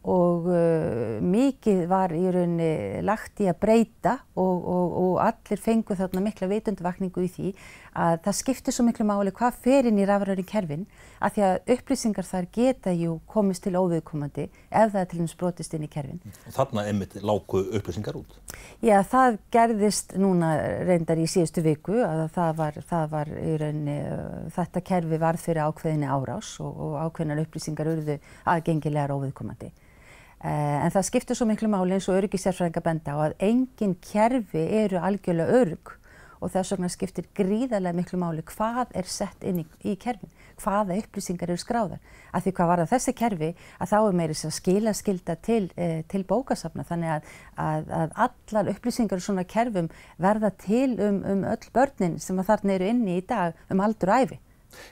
og 0.07 0.47
uh, 0.47 1.17
mikið 1.19 1.81
var 1.91 2.13
í 2.15 2.23
rauninni 2.31 3.03
lagt 3.07 3.41
í 3.43 3.49
að 3.51 3.59
breyta 3.65 4.13
og, 4.39 4.55
og, 4.63 4.93
og 5.03 5.17
allir 5.25 5.59
fengu 5.59 5.97
þarna 5.99 6.23
mikla 6.29 6.47
vitundvakningu 6.53 7.25
í 7.27 7.31
því 7.33 7.51
að 7.97 8.21
það 8.27 8.37
skiptir 8.39 8.77
svo 8.77 8.85
miklu 8.87 9.07
máli 9.09 9.33
hvað 9.35 9.59
fer 9.65 9.89
inn 9.89 9.99
í 9.99 10.07
rafræri 10.07 10.45
kerfin 10.47 10.85
að 11.19 11.35
því 11.35 11.45
að 11.47 11.73
upplýsingar 11.75 12.29
þar 12.29 12.47
geta 12.55 12.93
jú 12.95 13.17
komist 13.31 13.65
til 13.65 13.75
óviðkomandi 13.81 14.45
ef 14.47 14.93
það 14.93 15.01
er 15.01 15.09
til 15.11 15.21
dæmis 15.23 15.37
brotist 15.41 15.75
inn 15.75 15.87
í 15.87 15.91
kerfin. 15.91 16.21
Þarna 16.55 16.85
einmitt 16.91 17.17
láku 17.27 17.65
upplýsingar 17.65 18.21
út? 18.21 18.37
Já, 18.85 19.01
það 19.11 19.41
gerðist 19.57 20.15
núna 20.21 20.53
reyndar 20.87 21.19
í 21.19 21.27
síðustu 21.31 21.65
viku 21.67 21.99
að 22.05 22.27
það 22.37 22.53
var, 22.61 22.79
það 22.93 23.09
var 23.17 23.33
í 23.33 23.57
rauninni, 23.65 23.99
uh, 24.13 24.47
þetta 24.55 24.85
kerfi 24.93 25.21
varð 25.25 25.43
fyrir 25.49 25.65
ákveðinni 25.67 26.13
árás 26.13 26.53
og, 26.63 26.79
og 26.87 26.97
ákveðinar 27.09 27.43
upplýsingar 27.47 27.91
urðu 27.97 28.21
aðgengilegar 28.55 29.17
óviðkomandi. 29.17 29.73
Uh, 30.37 30.85
en 30.85 30.93
það 30.93 31.07
skiptir 31.09 31.39
svo 31.39 31.47
miklu 31.49 31.69
máli 31.73 31.97
eins 31.97 32.07
og 32.11 32.19
öryggisjárfræðinga 32.19 32.83
benda 32.85 33.15
á 33.17 33.19
að 33.25 33.39
engin 33.47 33.95
kerfi 34.05 34.67
eru 34.83 35.01
algjörlega 35.01 35.63
örg 35.63 35.95
og 36.45 36.53
þess 36.53 36.75
vegna 36.75 36.91
skiptir 36.93 37.27
gríðarlega 37.37 37.97
miklu 37.97 38.21
máli 38.21 38.45
hvað 38.45 38.93
er 39.01 39.09
sett 39.09 39.47
inn 39.49 39.63
í, 39.63 39.65
í 39.89 39.97
kerfin, 39.97 40.31
hvaða 40.61 40.99
upplýsingar 41.01 41.51
eru 41.53 41.61
skráðar. 41.61 42.05
Af 42.37 42.45
því 42.45 42.53
hvað 42.59 42.71
var 42.71 42.83
það 42.83 42.93
þessi 42.93 43.17
kerfi 43.17 43.51
að 43.57 43.93
þá 43.95 43.97
er 44.03 44.19
meiri 44.21 44.37
skila 44.37 44.95
skilda 45.01 45.39
til, 45.49 45.63
uh, 45.73 45.99
til 46.13 46.23
bókasafna 46.29 46.85
þannig 46.85 47.15
að, 47.17 47.35
að, 47.67 47.93
að 48.03 48.17
allar 48.29 48.73
upplýsingar 48.77 49.23
í 49.23 49.27
svona 49.31 49.49
kerfum 49.49 49.93
verða 50.21 50.53
til 50.63 50.99
um, 51.01 51.23
um 51.25 51.45
öll 51.49 51.71
börnin 51.73 52.21
sem 52.21 52.39
að 52.39 52.53
þarna 52.53 52.77
eru 52.77 52.91
inni 52.93 53.21
í 53.23 53.25
dag 53.27 53.57
um 53.73 53.81
aldur 53.81 54.13
og 54.13 54.27
æfi. 54.27 54.43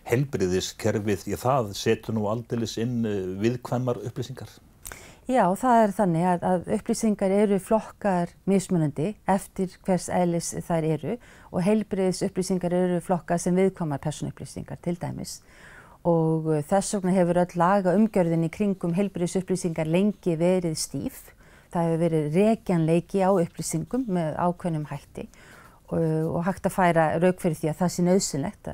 Helbriðiskerfið, 0.08 1.28
ég 1.34 1.40
það 1.42 1.74
setur 1.76 2.16
nú 2.16 2.30
aldeilis 2.32 2.78
inn 2.80 3.02
uh, 3.04 3.34
viðkvæmar 3.44 4.00
upplýsingar? 4.08 4.48
Já, 5.24 5.46
það 5.56 5.78
er 5.80 5.92
þannig 5.96 6.24
að, 6.28 6.42
að 6.44 6.66
upplýsingar 6.74 7.32
eru 7.32 7.56
flokkar 7.56 8.32
mismunandi 8.44 9.14
eftir 9.24 9.72
hvers 9.86 10.10
eðlis 10.12 10.50
þær 10.66 10.84
eru 10.84 11.14
og 11.48 11.62
heilbriðis 11.64 12.20
upplýsingar 12.26 12.76
eru 12.76 12.98
flokkar 13.00 13.40
sem 13.40 13.56
viðkomar 13.56 14.02
personupplýsingar 14.04 14.82
til 14.84 14.98
dæmis 15.00 15.38
og 16.04 16.50
uh, 16.52 16.58
þess 16.68 16.98
vegna 16.98 17.14
hefur 17.16 17.40
öll 17.40 17.56
laga 17.56 17.94
umgjörðin 17.96 18.44
í 18.44 18.50
kringum 18.52 18.92
heilbriðis 18.98 19.38
upplýsingar 19.40 19.88
lengi 19.88 20.36
verið 20.36 20.76
stíf. 20.76 21.22
Það 21.72 21.88
hefur 21.88 22.04
verið 22.04 22.36
regjanleiki 22.36 23.24
á 23.24 23.30
upplýsingum 23.32 24.04
með 24.12 24.36
ákveðnum 24.36 24.86
hætti 24.92 25.24
og, 25.88 26.04
og 26.04 26.44
hægt 26.44 26.68
að 26.68 26.76
færa 26.76 27.08
rauk 27.16 27.40
fyrir 27.40 27.56
því 27.62 27.72
að 27.72 27.80
það 27.80 27.94
sé 27.96 28.06
nöðsynlegt 28.10 28.72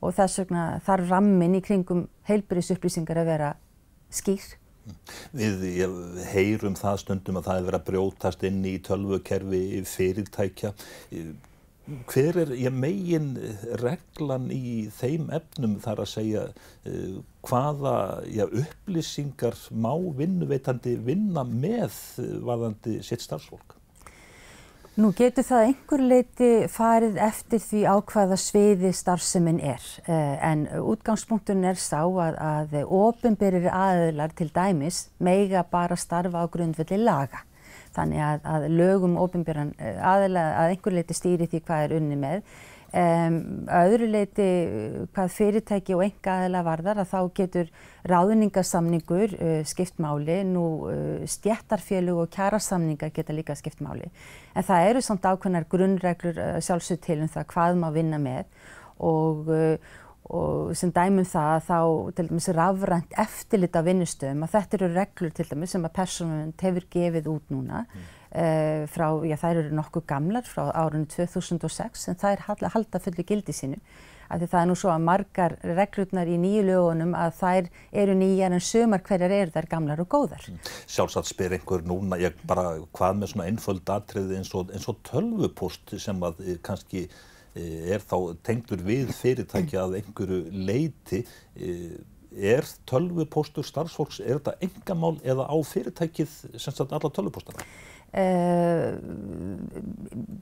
og 0.00 0.14
þess 0.22 0.44
vegna 0.44 0.70
þarf 0.86 1.10
rammin 1.10 1.58
í 1.58 1.66
kringum 1.66 2.06
heilbriðis 2.30 2.76
upplýsingar 2.78 3.24
að 3.24 3.34
vera 3.34 3.52
skýr. 4.14 4.59
Við 5.36 5.62
heyrum 6.32 6.76
það 6.78 6.98
stundum 7.04 7.40
að 7.40 7.46
það 7.48 7.60
er 7.60 7.68
verið 7.68 7.80
að 7.80 7.86
brjótast 7.90 8.44
inn 8.48 8.60
í 8.68 8.74
tölvukerfi 8.86 9.62
fyrirtækja. 9.88 10.74
Hver 12.10 12.36
er 12.44 12.52
ég, 12.54 12.70
megin 12.70 13.32
reglan 13.82 14.46
í 14.54 14.86
þeim 14.94 15.26
efnum 15.34 15.78
þar 15.82 16.04
að 16.04 16.10
segja 16.12 16.44
uh, 16.52 17.16
hvaða 17.48 17.96
já, 18.30 18.44
upplýsingar 18.46 19.58
má 19.74 19.92
vinnuveitandi 20.20 20.94
vinna 21.08 21.42
með 21.48 21.96
varðandi 22.46 23.00
sitt 23.06 23.26
starfsfólk? 23.26 23.79
Nú 25.00 25.14
getur 25.16 25.46
það 25.46 25.62
einhver 25.64 26.02
leiti 26.04 26.48
farið 26.68 27.14
eftir 27.24 27.60
því 27.62 27.78
á 27.88 27.94
hvaða 28.10 28.36
sviði 28.36 28.90
starfseminn 28.92 29.60
er 29.64 29.84
eh, 30.04 30.34
en 30.44 30.66
útgangspunktun 30.76 31.64
er 31.70 31.78
sá 31.80 32.02
að, 32.02 32.36
að 32.36 32.74
ofinberir 32.84 33.70
aðeilar 33.70 34.34
til 34.36 34.50
dæmis 34.52 35.06
meiga 35.16 35.62
bara 35.64 35.96
starfa 35.96 36.42
á 36.44 36.52
grundvelli 36.52 36.98
laga. 37.00 37.40
Þannig 37.96 38.24
að, 38.26 38.44
að 38.52 38.66
lögum 38.76 39.16
ofinberan 39.22 39.72
eh, 39.78 39.96
aðeila 40.04 40.44
að 40.58 40.74
einhver 40.74 40.98
leiti 40.98 41.16
stýri 41.16 41.48
því 41.48 41.62
hvað 41.64 41.86
er 41.86 41.96
unni 42.02 42.20
með 42.20 42.44
Um, 42.90 43.68
öðru 43.70 44.08
leiti 44.10 44.44
hvað 45.14 45.28
fyrirtæki 45.30 45.94
og 45.94 46.00
enga 46.08 46.32
aðeila 46.40 46.62
varðar 46.66 46.98
að 46.98 47.12
þá 47.12 47.20
getur 47.38 47.68
ráðningarsamningur 48.10 49.34
uh, 49.36 49.60
skipt 49.70 50.00
máli, 50.02 50.40
nú 50.48 50.64
uh, 50.90 51.20
stjættarfélug 51.22 52.24
og 52.24 52.34
kjærasamningar 52.34 53.12
geta 53.14 53.36
líka 53.36 53.54
skipt 53.54 53.78
máli. 53.86 54.10
En 54.58 54.66
það 54.66 54.88
eru 54.88 55.04
samt 55.06 55.30
ákveðnar 55.30 55.68
grunnreglur 55.70 56.42
uh, 56.42 56.58
sjálfsög 56.58 56.98
til 57.06 57.20
um 57.22 57.30
það 57.30 57.46
hvað 57.54 57.78
maður 57.78 58.00
vinna 58.00 58.22
með 58.26 58.68
og, 59.06 59.54
og 60.26 60.74
sem 60.76 60.90
dæmum 60.90 61.30
það 61.30 61.54
að 61.54 61.66
þá 61.70 61.78
til 62.16 62.28
dæmis 62.32 62.50
rafrænt 62.58 63.18
eftirlit 63.22 63.78
af 63.78 63.86
vinnustöðum 63.86 64.48
að 64.48 64.56
þetta 64.56 64.80
eru 64.80 64.94
reglur 64.96 65.36
til 65.38 65.46
dæmis 65.52 65.76
sem 65.76 65.86
að 65.86 65.94
personun 66.02 66.56
hefur 66.58 66.90
gefið 66.90 67.30
út 67.38 67.54
núna. 67.54 67.86
Mm. 67.86 68.10
Uh, 68.30 68.86
frá, 68.86 69.08
já 69.26 69.34
þær 69.42 69.64
eru 69.64 69.74
nokkuð 69.74 70.04
gamlar 70.06 70.44
frá 70.46 70.68
árunni 70.70 71.08
2006 71.10 72.04
en 72.12 72.20
er 72.30 72.44
halda, 72.46 73.00
fulli 73.02 73.24
gildi 73.26 73.50
sínu 73.50 73.80
af 74.30 74.38
því 74.38 74.48
það 74.52 74.60
er 74.60 74.68
nú 74.70 74.76
svo 74.78 74.90
að 74.92 75.06
margar 75.06 75.56
reglurnar 75.66 76.30
í 76.30 76.36
nýju 76.40 76.62
lögunum 76.68 77.16
að 77.18 77.32
þær 77.40 77.70
eru 78.02 78.14
nýjar 78.20 78.54
en 78.54 78.62
sömar 78.62 79.02
hverjar 79.06 79.34
eru 79.34 79.54
þær 79.56 79.68
gamlar 79.72 80.02
og 80.04 80.10
góðar. 80.12 80.46
Mm. 80.46 80.60
Sjálfsagt 80.86 81.30
spyr 81.32 81.56
einhver 81.56 81.82
núna, 81.86 82.20
ég 82.22 82.38
bara 82.46 82.76
hvað 82.94 83.18
með 83.18 83.32
svona 83.32 83.48
einföld 83.50 83.92
atriði 83.96 84.38
eins 84.38 84.52
og, 84.54 84.70
og 84.70 85.02
tölvupost 85.10 85.96
sem 85.98 86.22
að 86.26 86.40
e, 86.44 86.56
kannski 86.62 87.04
e, 87.08 87.66
er 87.96 88.06
þá 88.06 88.16
tengdur 88.46 88.86
við 88.86 89.10
fyrirtæki 89.18 89.80
að 89.80 89.98
einhverju 90.00 90.40
leiti 90.70 91.24
er 92.30 92.66
tölvupostur 92.86 93.66
starfsfólks, 93.66 94.20
er 94.22 94.38
þetta 94.38 94.54
engamál 94.62 95.16
eða 95.26 95.48
á 95.50 95.56
fyrirtækið 95.66 96.36
sem 96.54 96.70
sagt 96.70 96.92
alla 96.94 97.10
tölvupostana? 97.10 97.66
Uh, 98.10 98.98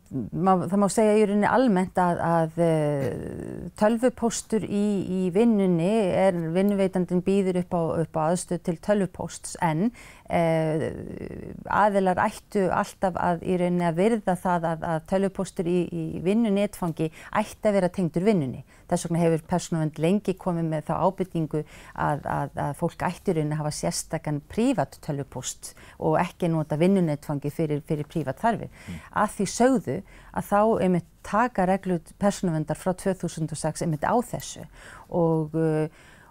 það 0.09 0.79
má 0.81 0.87
segja 0.89 1.19
í 1.19 1.25
rauninni 1.29 1.49
almennt 1.53 1.99
að, 2.01 2.23
að 2.25 2.63
uh, 2.65 3.67
tölvupóstur 3.77 4.65
í, 4.65 4.85
í 5.05 5.21
vinnunni 5.35 5.91
er 6.17 6.39
vinnuveitandin 6.55 7.21
býður 7.27 7.61
upp 7.61 7.77
á, 7.77 7.83
á 8.17 8.21
aðstöð 8.31 8.63
til 8.65 8.77
tölvupósts 8.89 9.59
en 9.61 9.91
aðilar 10.29 12.19
ættu 12.21 12.67
alltaf 12.75 13.17
að 13.17 13.45
í 13.49 13.55
rauninni 13.61 13.87
að 13.89 14.01
virða 14.03 14.35
það 14.37 14.67
að, 14.69 14.83
að 14.91 15.07
tölvupóstur 15.09 15.71
í, 15.71 15.79
í 15.89 16.21
vinnunni 16.25 16.67
ettfangi 16.67 17.09
ætti 17.41 17.71
að 17.71 17.79
vera 17.79 17.89
tengdur 17.93 18.27
vinnunni. 18.27 18.61
Þess 18.89 19.07
vegna 19.07 19.23
hefur 19.23 19.45
persónavend 19.49 20.01
lengi 20.01 20.35
komið 20.41 20.69
með 20.69 20.87
þá 20.89 20.93
ábyrtingu 21.07 21.63
að, 21.95 22.29
að 22.29 22.75
fólk 22.81 23.05
ætti 23.09 23.33
í 23.33 23.39
rauninni 23.39 23.57
að 23.57 23.63
hafa 23.63 23.75
sérstakann 23.79 24.43
prívat 24.53 24.99
tölvupóst 25.05 25.73
og 25.99 26.19
ekki 26.21 26.53
nota 26.53 26.77
vinnunni 26.81 27.17
ettfangi 27.17 27.53
fyrir, 27.53 27.81
fyrir 27.89 28.09
prívat 28.09 28.41
þarfir. 28.45 28.69
Mm. 28.69 29.01
Að 29.25 29.35
því 29.39 29.49
sögðu 29.55 29.97
að 30.33 30.51
þá 30.53 30.61
einmitt 30.85 31.09
taka 31.29 31.67
reglut 31.69 32.13
persónavendar 32.21 32.79
frá 32.79 32.93
2006 32.97 33.85
einmitt 33.85 34.05
á 34.05 34.17
þessu 34.25 34.65
og, 35.09 35.57
uh, 35.57 35.89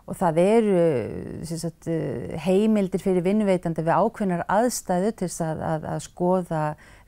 og 0.08 0.16
það 0.16 0.38
eru 0.44 0.84
sagt, 1.48 1.90
heimildir 2.46 3.04
fyrir 3.04 3.26
vinnuveitandi 3.26 3.84
við 3.84 3.98
ákveðnar 3.98 4.46
aðstæðu 4.48 5.12
til 5.20 5.30
að, 5.44 5.66
að, 5.72 5.90
að 5.96 6.06
skoða 6.06 6.62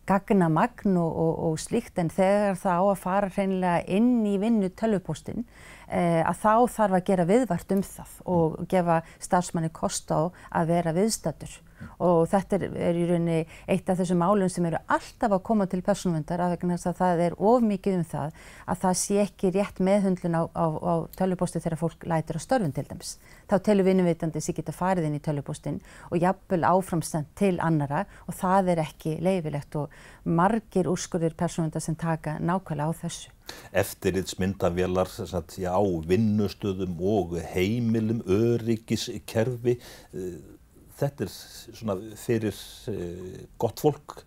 gagnamagn 0.09 0.97
og, 0.97 1.09
og, 1.23 1.31
og 1.47 1.61
slíkt. 1.61 1.99
En 2.01 2.11
þegar 2.11 2.59
það 2.59 2.81
á 2.81 2.85
að 2.89 3.01
fara 3.03 3.31
hreinlega 3.35 3.85
inn 3.99 4.11
í 4.27 4.35
vinnu 4.41 4.71
tölvupóstinn 4.79 5.45
eh, 5.87 6.21
að 6.25 6.43
þá 6.43 6.53
þarf 6.75 6.99
að 6.99 7.07
gera 7.11 7.29
viðvart 7.29 7.73
um 7.75 7.83
það 7.85 8.19
og 8.35 8.59
gefa 8.71 9.01
starfsmanni 9.21 9.71
kost 9.73 10.11
á 10.11 10.27
að 10.27 10.73
vera 10.73 10.95
viðstættur 10.97 11.59
og 11.99 12.25
þetta 12.31 12.59
er, 12.59 12.65
er 12.89 12.99
í 12.99 13.05
rauninni 13.09 13.39
eitt 13.69 13.89
af 13.89 13.99
þessum 13.99 14.21
málum 14.23 14.51
sem 14.51 14.65
eru 14.69 14.81
alltaf 14.87 15.35
að 15.35 15.43
koma 15.49 15.67
til 15.69 15.81
persónvendar 15.85 16.43
af 16.43 16.53
vegna 16.55 16.77
þess 16.77 16.91
að 16.91 16.99
það 17.01 17.23
er 17.25 17.37
of 17.51 17.65
mikið 17.65 17.97
um 17.99 18.05
það 18.13 18.37
að 18.65 18.81
það 18.83 18.99
sé 19.01 19.19
ekki 19.23 19.53
rétt 19.55 19.81
meðhundlun 19.89 20.39
á, 20.39 20.43
á, 20.49 20.65
á 20.69 20.93
tölvupósti 21.19 21.63
þegar 21.63 21.81
fólk 21.83 22.05
lætir 22.09 22.39
á 22.39 22.41
störfun 22.43 22.75
til 22.75 22.85
dæmis. 22.89 23.15
Þá 23.49 23.55
telur 23.65 23.89
vinnuvitandi 23.89 24.43
sér 24.43 24.59
geta 24.59 24.75
farið 24.75 25.09
inn 25.09 25.17
í 25.19 25.23
tölvupóstin 25.23 25.81
og 26.09 26.21
jafnvel 26.21 26.63
áframstand 26.69 27.33
til 27.39 27.55
annara 27.63 28.05
og 28.27 28.37
það 28.37 28.73
er 28.75 28.83
ekki 28.85 29.17
leifilegt 29.23 29.79
og 29.79 29.99
margir 30.23 30.89
úrskurðir 30.91 31.37
persónvendar 31.39 31.83
sem 31.83 31.97
taka 31.99 32.37
nákvæmlega 32.39 32.93
á 32.93 32.99
þessu. 33.03 33.33
Eftirritsmyndavélar 33.73 35.09
á 35.09 35.81
vinnustöðum 36.11 36.99
og 37.01 37.35
heimilum, 37.53 38.21
öryggiskerfi 38.25 39.79
eh, 40.13 40.58
þetta 40.99 41.25
er 41.25 41.33
svona 41.33 41.97
fyrir 42.19 42.59
uh, 42.91 43.39
gott 43.61 43.83
fólk 43.85 44.19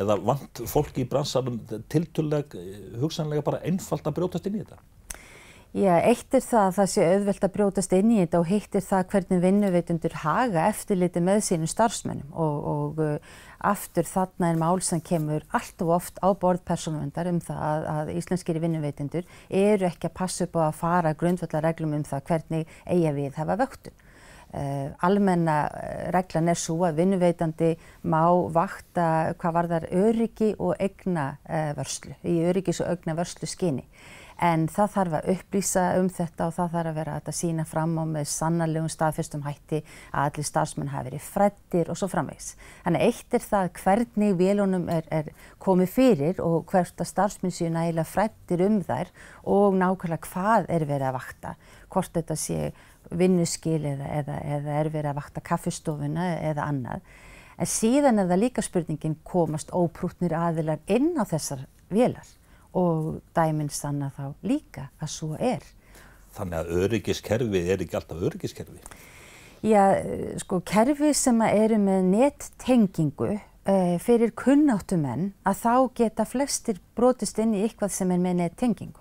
eða 0.00 0.16
vant 0.22 0.62
fólk 0.70 1.00
í 1.02 1.08
bransanum 1.08 1.58
tilturlega, 1.90 2.62
hugsanlega 3.02 3.44
bara 3.44 3.62
einfalt 3.66 4.06
að 4.06 4.16
brjótast 4.20 4.46
inn 4.46 4.60
í 4.60 4.64
þetta? 4.64 4.78
Já, 5.70 6.00
eitt 6.02 6.34
er 6.34 6.42
það 6.42 6.64
að 6.64 6.72
það 6.74 6.88
sé 6.90 7.02
auðvelt 7.06 7.44
að 7.46 7.52
brjótast 7.54 7.92
inn 7.94 8.08
í 8.10 8.16
þetta 8.18 8.38
og 8.40 8.48
hitt 8.50 8.74
er 8.74 8.82
það 8.82 9.04
hvernig 9.12 9.42
vinnuveitundur 9.44 10.16
haga 10.24 10.64
eftirliti 10.66 11.22
með 11.22 11.44
sínum 11.46 11.70
starfsmönnum 11.70 12.32
og, 12.34 12.56
og 12.72 12.98
uh, 13.04 13.36
aftur 13.70 14.08
þarna 14.10 14.50
er 14.50 14.58
mál 14.58 14.82
sem 14.82 14.98
kemur 14.98 15.46
allt 15.54 15.84
og 15.86 15.92
oft 16.00 16.18
á 16.26 16.34
borð 16.34 16.64
persónuvendar 16.66 17.30
um 17.30 17.38
það 17.46 17.62
að, 17.68 17.86
að 17.94 18.12
íslenskiri 18.16 18.64
vinnuveitundur 18.64 19.30
eru 19.46 19.86
ekki 19.92 20.10
að 20.10 20.16
passa 20.18 20.48
upp 20.48 20.58
á 20.58 20.62
að 20.66 20.78
fara 20.80 21.14
grundvallar 21.22 21.68
reglum 21.68 21.94
um 22.00 22.06
það 22.08 22.26
hvernig 22.32 22.78
eiga 22.90 23.14
við 23.20 23.38
hafa 23.38 23.60
vöktun. 23.62 23.94
Uh, 24.50 24.90
almenna 25.06 25.58
reglan 26.10 26.50
er 26.50 26.58
svo 26.58 26.80
að 26.88 27.02
vinnuveitandi 27.02 27.74
má 28.10 28.24
vakta 28.50 29.34
hvað 29.38 29.56
var 29.56 29.68
þar 29.70 29.90
öryggi 30.04 30.54
og 30.58 30.74
egna 30.82 31.32
vörslu, 31.78 32.16
í 32.26 32.40
öryggis 32.50 32.82
og 32.82 32.90
egna 32.96 33.14
vörslu 33.18 33.46
skyni. 33.46 33.86
En 34.40 34.64
það 34.72 34.92
þarf 34.94 35.14
að 35.18 35.26
upplýsa 35.34 35.82
um 36.00 36.06
þetta 36.08 36.46
og 36.48 36.54
það 36.56 36.70
þarf 36.74 36.90
að 36.90 36.96
vera 36.96 37.16
að 37.18 37.34
sína 37.36 37.64
fram 37.68 37.92
á 38.00 38.04
með 38.08 38.28
sannarlegum 38.32 38.88
staðfyrstum 38.88 39.42
hætti 39.44 39.82
að 39.82 40.30
allir 40.30 40.48
starfsmenn 40.48 40.92
hafi 40.94 41.10
verið 41.10 41.26
frættir 41.26 41.90
og 41.92 41.98
svo 42.00 42.08
framvegs. 42.08 42.54
Þannig 42.86 43.04
eitt 43.04 43.36
er 43.36 43.44
það 43.44 43.68
hvernig 43.82 44.38
vélunum 44.40 44.88
er, 44.96 45.04
er 45.12 45.28
komið 45.60 45.92
fyrir 45.92 46.40
og 46.40 46.64
hvert 46.72 47.04
að 47.04 47.10
starfsmenn 47.12 47.52
séu 47.52 47.68
nægilega 47.74 48.08
frættir 48.08 48.64
um 48.64 48.80
þær 48.88 49.12
og 49.44 49.76
nákvæmlega 49.76 50.30
hvað 50.32 50.72
er 50.72 50.88
verið 50.88 51.10
að 51.10 51.18
vakta. 51.18 51.54
Hvort 51.92 52.16
þetta 52.16 52.38
sé 52.40 52.72
vinnuskil 53.10 53.80
eða, 53.84 54.06
eða, 54.20 54.38
eða 54.56 54.78
er 54.80 54.92
verið 54.92 55.10
að 55.12 55.18
vakta 55.20 55.42
kaffestofuna 55.44 56.28
eða 56.50 56.68
annað. 56.70 57.08
En 57.60 57.68
síðan 57.68 58.22
er 58.22 58.30
það 58.30 58.42
líka 58.44 58.64
spurningin 58.64 59.18
komast 59.26 59.72
óprútnir 59.76 60.32
aðilar 60.36 60.80
inn 60.88 61.12
á 61.20 61.24
þessar 61.28 61.66
vélar 61.92 62.28
og 62.76 63.20
dæminn 63.36 63.70
sanna 63.74 64.10
þá 64.16 64.32
líka 64.46 64.88
að 65.02 65.12
svo 65.12 65.34
er. 65.36 65.64
Þannig 66.36 66.60
að 66.60 66.72
öryggiskerfi 66.84 67.62
er 67.66 67.82
ekki 67.82 67.98
alltaf 67.98 68.22
öryggiskerfi? 68.30 68.78
Já, 69.66 69.82
sko 70.40 70.62
kerfi 70.64 71.10
sem 71.12 71.42
eru 71.44 71.76
með 71.82 72.06
nettengingu 72.14 73.34
uh, 73.34 73.96
fyrir 74.00 74.32
kunnáttumenn 74.38 75.32
að 75.44 75.58
þá 75.60 75.74
geta 76.00 76.24
flestir 76.24 76.80
brotist 76.96 77.40
inn 77.42 77.52
í 77.58 77.66
eitthvað 77.66 77.92
sem 77.98 78.14
er 78.14 78.22
með 78.22 78.38
nettengingu. 78.44 78.99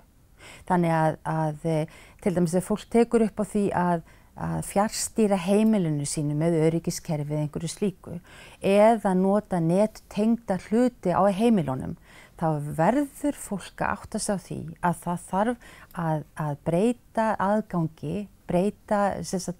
Þannig 0.69 0.95
að, 0.95 1.19
að 1.23 1.67
eh, 1.69 1.99
til 2.23 2.35
dæmis 2.35 2.55
þegar 2.55 2.67
fólk 2.69 2.87
tekur 2.95 3.25
upp 3.27 3.43
á 3.43 3.45
því 3.53 3.65
að, 3.75 4.05
að 4.39 4.59
fjárstýra 4.69 5.39
heimilinu 5.43 6.07
sínu 6.07 6.37
með 6.39 6.59
öryggiskerfi 6.67 7.35
eða 7.35 7.45
einhverju 7.45 7.71
slíku 7.73 8.19
eða 8.59 9.15
nota 9.17 9.59
nett 9.63 10.03
tengda 10.11 10.59
hluti 10.69 11.11
á 11.11 11.21
heimilunum 11.27 11.97
þá 12.39 12.47
verður 12.77 13.35
fólk 13.35 13.81
að 13.83 13.95
átta 13.95 14.19
sig 14.23 14.35
á 14.35 14.39
því 14.39 14.59
að 14.79 14.99
það 15.03 15.23
þarf 15.29 15.71
að, 15.99 16.21
að 16.39 16.53
breyta 16.69 17.25
aðgangi, 17.43 18.27
breyta 18.49 19.01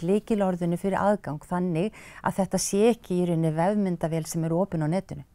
líkilorðinu 0.06 0.80
fyrir 0.80 1.00
aðgang 1.02 1.44
þannig 1.50 1.98
að 2.24 2.40
þetta 2.40 2.62
sé 2.64 2.86
ekki 2.94 3.20
í 3.20 3.28
rauninni 3.28 3.52
vefmyndavél 3.58 4.24
sem 4.30 4.48
er 4.48 4.56
ofin 4.56 4.88
á 4.88 4.88
netinu 4.88 5.28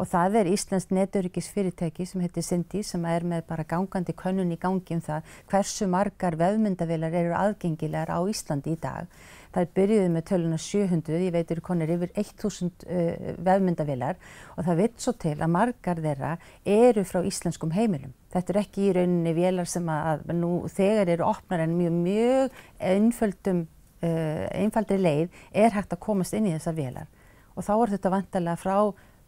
og 0.00 0.08
það 0.08 0.38
er 0.40 0.50
Íslands 0.52 0.88
neturikisfyrirtæki 0.94 2.06
sem 2.08 2.22
heitir 2.24 2.44
Sindi 2.46 2.82
sem 2.86 3.04
er 3.08 3.26
með 3.26 3.44
bara 3.50 3.66
gangandi 3.68 4.14
könnun 4.16 4.54
í 4.54 4.58
gangi 4.60 4.96
um 4.96 5.02
það 5.04 5.34
hversu 5.50 5.88
margar 5.90 6.38
vefmyndavilar 6.40 7.16
eru 7.20 7.36
aðgengilegar 7.36 8.12
á 8.12 8.18
Íslandi 8.30 8.74
í 8.76 8.80
dag. 8.80 9.10
Það 9.50 9.64
er 9.64 9.70
byrjuðið 9.74 10.12
með 10.14 10.24
töluna 10.28 10.58
700, 10.62 11.22
ég 11.24 11.32
veit 11.34 11.50
eru 11.50 11.62
konir 11.66 11.90
yfir 11.90 12.12
1000 12.22 12.84
uh, 12.86 13.30
vefmyndavilar 13.42 14.20
og 14.54 14.66
það 14.68 14.82
vitt 14.84 15.02
svo 15.02 15.14
til 15.18 15.34
að 15.34 15.52
margar 15.56 16.02
þeirra 16.04 16.36
eru 16.64 17.04
frá 17.08 17.24
íslenskum 17.26 17.74
heimilum. 17.74 18.14
Þetta 18.30 18.54
er 18.54 18.60
ekki 18.62 18.86
í 18.86 18.92
rauninni 18.94 19.34
vélar 19.34 19.66
sem 19.66 19.90
að 19.90 20.28
nú 20.38 20.52
þegar 20.70 21.10
eru 21.16 21.26
opnar 21.26 21.64
en 21.64 21.74
mjög 21.80 21.96
mjög 21.98 22.60
einföldum, 22.92 23.64
uh, 24.06 24.44
einfaldri 24.54 25.00
leið 25.02 25.40
er 25.50 25.74
hægt 25.74 25.96
að 25.96 26.04
komast 26.06 26.38
inn 26.38 26.46
í 26.46 26.54
þessar 26.54 26.78
vélar 26.78 27.10
og 27.56 27.66
þá 27.66 27.72
er 27.74 27.94
þetta 27.96 28.14
vantarlega 28.14 28.60
frá 28.60 28.76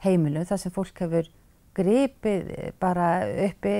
heimilum 0.04 0.48
þar 0.48 0.62
sem 0.62 0.74
fólk 0.74 1.04
hefur 1.04 1.30
gripið 1.76 2.50
bara 2.82 3.12
uppi 3.46 3.76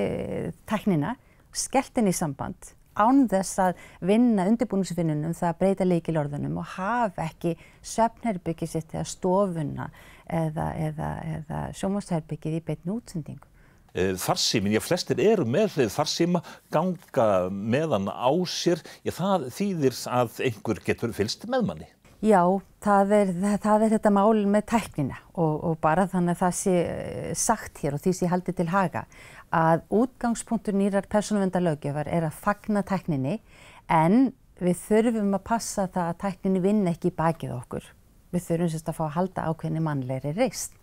tæknina, 0.69 1.17
skellt 1.52 1.99
inn 2.00 2.09
í 2.09 2.17
samband 2.17 2.73
án 2.99 3.26
þess 3.31 3.61
að 3.62 3.85
vinna 4.05 4.47
undirbúinisvinnunum 4.50 5.35
það 5.37 5.49
að 5.50 5.61
breyta 5.61 5.87
leikilorðunum 5.87 6.59
og 6.61 6.75
hafa 6.75 7.29
ekki 7.29 7.55
söfnherbyggi 7.93 8.69
sitt 8.69 8.93
eða 8.93 9.07
stofuna 9.09 9.88
eða, 10.26 10.69
eða, 10.88 11.09
eða 11.37 11.62
sjómasherbyggið 11.79 12.59
í 12.59 12.62
beitn 12.67 12.95
útsendingu. 12.95 13.49
Eh, 13.93 14.14
farsímin, 14.17 14.73
ég 14.73 14.85
flestir 14.85 15.21
eru 15.21 15.45
með 15.45 15.83
farsíma, 15.93 16.41
ganga 16.73 17.49
meðan 17.52 18.09
á 18.09 18.33
sér, 18.49 18.81
ég 19.05 19.17
það 19.17 19.50
þýðir 19.52 19.99
að 20.09 20.38
einhver 20.49 20.81
getur 20.87 21.12
fylst 21.17 21.45
með 21.52 21.67
manni. 21.69 21.91
Já, 22.23 22.43
það 22.85 23.12
er, 23.17 23.31
það 23.59 23.85
er 23.85 23.93
þetta 23.97 24.11
mál 24.14 24.45
með 24.47 24.67
tæknina 24.71 25.17
og, 25.35 25.55
og 25.67 25.79
bara 25.83 26.05
þannig 26.07 26.37
að 26.37 26.43
það 26.45 26.52
sé 26.55 26.75
eh, 26.83 27.33
sagt 27.35 27.81
hér 27.83 27.97
og 27.97 28.02
því 28.05 28.12
sé 28.14 28.29
haldið 28.31 28.61
til 28.61 28.67
haga 28.71 29.02
að 29.50 29.83
útgangspunktur 29.91 30.76
nýrar 30.79 31.09
persónuvendalögjafar 31.11 32.07
er 32.07 32.29
að 32.29 32.38
fagna 32.45 32.85
tækninni 32.87 33.41
en 33.91 34.31
við 34.62 34.78
þurfum 34.85 35.35
að 35.35 35.45
passa 35.50 35.89
það 35.91 36.13
að 36.13 36.21
tækninni 36.23 36.63
vinna 36.63 36.93
ekki 36.95 37.11
bakið 37.17 37.56
okkur. 37.56 37.89
Við 38.30 38.47
þurfum 38.47 38.71
sérst 38.71 38.93
að 38.93 38.99
fá 39.00 39.04
að 39.08 39.17
halda 39.17 39.49
ákveðni 39.50 39.82
mannlegri 39.82 40.37
reist 40.39 40.78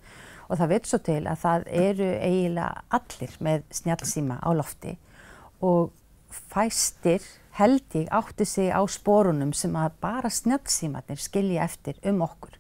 og 0.50 0.60
það 0.60 0.74
veit 0.74 0.92
svo 0.92 1.00
til 1.08 1.22
að 1.24 1.42
það 1.46 1.70
eru 1.86 2.10
eiginlega 2.20 2.84
allir 3.00 3.40
með 3.48 3.64
snjálfsíma 3.80 4.42
á 4.44 4.50
lofti 4.60 4.98
og 5.64 5.96
fæstir 6.30 7.24
held 7.60 7.96
ég 7.96 8.08
átti 8.12 8.46
sig 8.46 8.72
á 8.72 8.82
spórunum 8.88 9.52
sem 9.54 9.74
að 9.76 9.98
bara 10.02 10.30
snjálfsímatnir 10.32 11.20
skilja 11.20 11.66
eftir 11.68 11.98
um 12.08 12.22
okkur. 12.24 12.56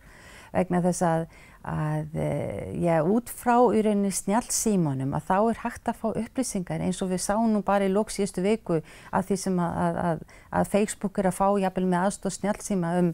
Vegna 0.52 0.82
þess 0.84 1.06
að, 1.06 1.26
að 1.70 2.18
eh, 2.20 2.72
já, 2.84 2.98
út 3.06 3.30
frá 3.32 3.56
í 3.76 3.84
rauninni 3.86 4.12
snjálfsímanum 4.16 5.14
að 5.16 5.28
þá 5.30 5.38
er 5.38 5.62
hægt 5.64 5.92
að 5.92 6.00
fá 6.02 6.08
upplýsingar 6.12 6.84
eins 6.84 7.02
og 7.06 7.14
við 7.14 7.24
sáum 7.24 7.54
nú 7.54 7.64
bara 7.66 7.88
í 7.88 7.94
lóksíðustu 7.94 8.44
viku 8.44 8.80
að 9.14 9.30
því 9.30 9.40
sem 9.46 9.62
að, 9.64 10.02
að, 10.10 10.24
að 10.60 10.74
Facebook 10.74 11.22
er 11.22 11.30
að 11.30 11.40
fá 11.40 11.48
jafnvel 11.64 11.88
með 11.88 12.08
aðstóð 12.08 12.38
snjálfsíma 12.40 12.94
um, 13.00 13.12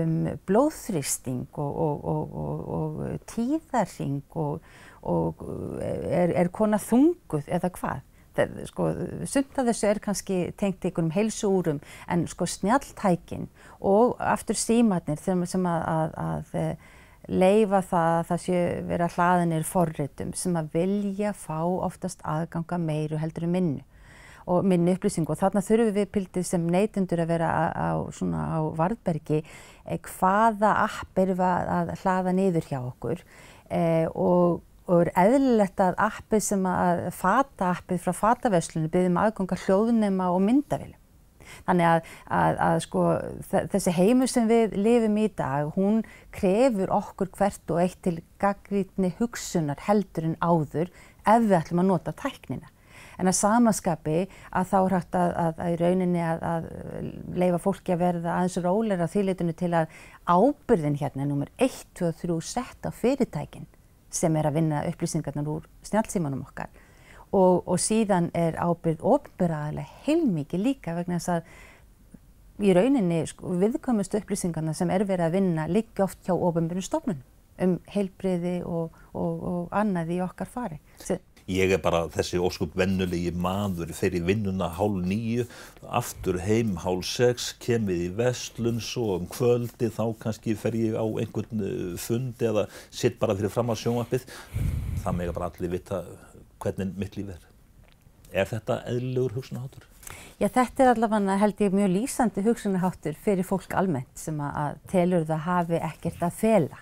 um 0.00 0.16
blóðþristing 0.48 1.46
og, 1.60 1.80
og, 1.86 2.04
og, 2.14 2.68
og 2.80 3.02
tíðarring 3.30 4.22
og 4.40 4.62
er, 5.84 6.32
er 6.32 6.54
kona 6.54 6.80
þunguð 6.80 7.46
eða 7.46 7.70
hvað 7.76 8.06
sko, 8.68 8.90
sumt 9.26 9.58
af 9.58 9.66
þessu 9.68 9.88
er 9.90 10.00
kannski 10.02 10.38
tengt 10.60 10.84
einhverjum 10.84 11.12
heilsuúrum 11.14 11.80
en 12.08 12.26
sko 12.30 12.46
snjalltækin 12.46 13.48
og 13.80 14.16
aftur 14.20 14.58
símatnir 14.58 15.20
sem 15.20 15.66
að, 15.66 15.82
að, 15.90 16.16
að 16.24 16.56
eh, 16.60 16.88
leifa 17.30 17.82
það 17.84 18.16
að 18.16 18.26
það 18.30 18.42
sé 18.46 18.62
vera 18.88 19.10
hlaðinir 19.14 19.68
forritum 19.68 20.32
sem 20.34 20.56
að 20.58 20.72
vilja 20.74 21.34
fá 21.36 21.60
oftast 21.62 22.24
aðganga 22.24 22.80
meiru 22.80 23.20
heldur 23.20 23.46
um 23.48 23.54
minnu 23.54 23.84
og 24.50 24.64
minni 24.66 24.94
upplýsingu. 24.96 25.30
Og 25.30 25.38
þarna 25.38 25.62
þurfum 25.62 25.92
við 25.94 26.08
pildið 26.14 26.46
sem 26.48 26.64
neytundur 26.72 27.22
að 27.22 27.30
vera 27.34 27.50
á, 27.70 27.90
á, 28.00 28.58
varðbergi 28.78 29.42
eh, 29.42 30.00
hvaða 30.00 30.72
app 30.86 31.22
er 31.22 31.34
að 31.36 31.94
hlaða 32.00 32.34
niður 32.34 32.66
hjá 32.70 32.80
okkur 32.80 33.22
eh, 33.68 34.06
og 34.10 34.62
og 34.90 35.04
er 35.04 35.12
eðlilegt 35.22 35.82
að 35.82 35.98
appið 36.02 36.42
sem 36.44 36.64
að 36.66 37.04
fata 37.14 37.74
appið 37.76 38.00
frá 38.04 38.16
fataverslunni 38.24 38.90
byrðum 38.90 39.20
aðganga 39.22 39.58
hljóðnema 39.64 40.30
og 40.34 40.42
myndavili. 40.46 40.96
Þannig 41.66 41.86
að, 41.88 42.10
að, 42.38 42.58
að 42.66 42.80
sko, 42.84 43.04
þessi 43.72 43.94
heimur 43.96 44.30
sem 44.30 44.50
við 44.50 44.76
lifum 44.78 45.16
í 45.18 45.28
dag, 45.38 45.70
hún 45.74 46.02
krefur 46.34 46.92
okkur 46.94 47.30
hvert 47.38 47.72
og 47.74 47.80
eitt 47.82 47.98
til 48.06 48.20
gaggrítni 48.42 49.14
hugsunar 49.18 49.80
heldur 49.88 50.28
en 50.30 50.36
áður 50.38 50.92
ef 51.26 51.48
við 51.48 51.56
ætlum 51.58 51.82
að 51.82 51.90
nota 51.90 52.14
tæknina. 52.18 52.70
En 53.20 53.28
að 53.28 53.36
samaskapi 53.36 54.20
að 54.56 54.70
þá 54.70 54.76
er 54.78 54.94
hægt 54.94 55.18
að, 55.18 55.34
að 55.42 55.58
í 55.66 55.74
rauninni 55.80 56.22
að 56.24 56.70
leifa 57.36 57.60
fólki 57.60 57.92
að 57.92 58.04
verða 58.06 58.36
aðeins 58.36 58.60
róleira 58.64 59.10
þýrleitinu 59.10 59.56
til 59.58 59.74
að 59.76 59.98
ábyrðin 60.24 60.96
hérna 61.02 61.26
er 61.26 61.28
nummer 61.28 61.52
1, 61.60 61.82
2 61.98 62.08
og 62.08 62.22
3 62.22 62.38
sett 62.48 62.88
á 62.88 62.90
fyrirtækinn 62.94 63.68
sem 64.14 64.36
er 64.36 64.48
að 64.48 64.60
vinna 64.60 64.84
upplýsingarnar 64.90 65.50
úr 65.50 65.66
snjálfsímanum 65.86 66.44
okkar 66.46 66.70
og, 67.30 67.66
og 67.66 67.78
síðan 67.80 68.30
er 68.34 68.58
ábyrð 68.58 69.04
ofnbyrðaðilega 69.06 70.04
heilmikið 70.06 70.64
líka 70.64 70.94
vegna 70.98 71.20
þess 71.20 71.34
að 71.36 71.50
í 72.60 72.74
rauninni 72.76 73.20
sko, 73.30 73.54
viðkomust 73.60 74.16
upplýsingarna 74.18 74.74
sem 74.76 74.90
er 74.92 75.06
verið 75.08 75.28
að 75.28 75.36
vinna 75.38 75.66
líka 75.70 76.04
oft 76.06 76.20
hjá 76.26 76.34
ofnbyrjum 76.34 76.86
stofnun 76.86 77.22
um 77.60 77.76
heilbriði 77.92 78.60
og, 78.64 78.96
og, 79.12 79.42
og 79.50 79.74
annað 79.76 80.14
í 80.14 80.20
okkar 80.24 80.48
fari. 80.48 80.78
Ég 81.50 81.72
er 81.74 81.80
bara 81.82 82.04
þessi 82.12 82.38
óskup 82.38 82.76
vennulegi 82.78 83.32
maður, 83.34 83.90
fer 83.96 84.14
í 84.14 84.20
vinnuna 84.22 84.68
hálf 84.76 85.00
nýju, 85.02 85.46
aftur 86.00 86.38
heim 86.44 86.76
hálf 86.84 87.08
sex, 87.08 87.50
kemið 87.62 88.04
í 88.04 88.08
vestlun, 88.20 88.78
svo 88.84 89.16
um 89.16 89.26
kvöldi 89.30 89.90
þá 89.96 90.04
kannski 90.22 90.54
fer 90.58 90.78
ég 90.78 90.94
á 90.94 91.02
einhvern 91.02 91.64
uh, 91.66 91.94
fund 91.98 92.42
eða 92.46 92.68
sitt 92.88 93.18
bara 93.22 93.34
fyrir 93.38 93.50
fram 93.50 93.72
á 93.72 93.74
sjónvapið. 93.74 94.28
Það 95.02 95.16
með 95.18 95.32
bara 95.34 95.50
allir 95.50 95.74
vita 95.74 96.04
hvernig 96.62 96.98
mitt 97.00 97.18
líf 97.18 97.32
er. 97.34 97.46
Er 98.30 98.46
þetta 98.46 98.82
eðlugur 98.92 99.40
hugsunaháttur? 99.40 99.86
Já, 100.40 100.48
þetta 100.48 100.84
er 100.84 100.92
allavega 100.94 101.38
held 101.40 101.64
ég 101.64 101.74
mjög 101.74 101.90
lýsandi 101.94 102.44
hugsunaháttur 102.46 103.18
fyrir 103.24 103.46
fólk 103.46 103.74
almennt 103.78 104.14
sem 104.18 104.38
að 104.42 104.78
telur 104.90 105.26
það 105.28 105.42
hafi 105.46 105.80
ekkert 105.90 106.22
að 106.26 106.38
fela 106.38 106.78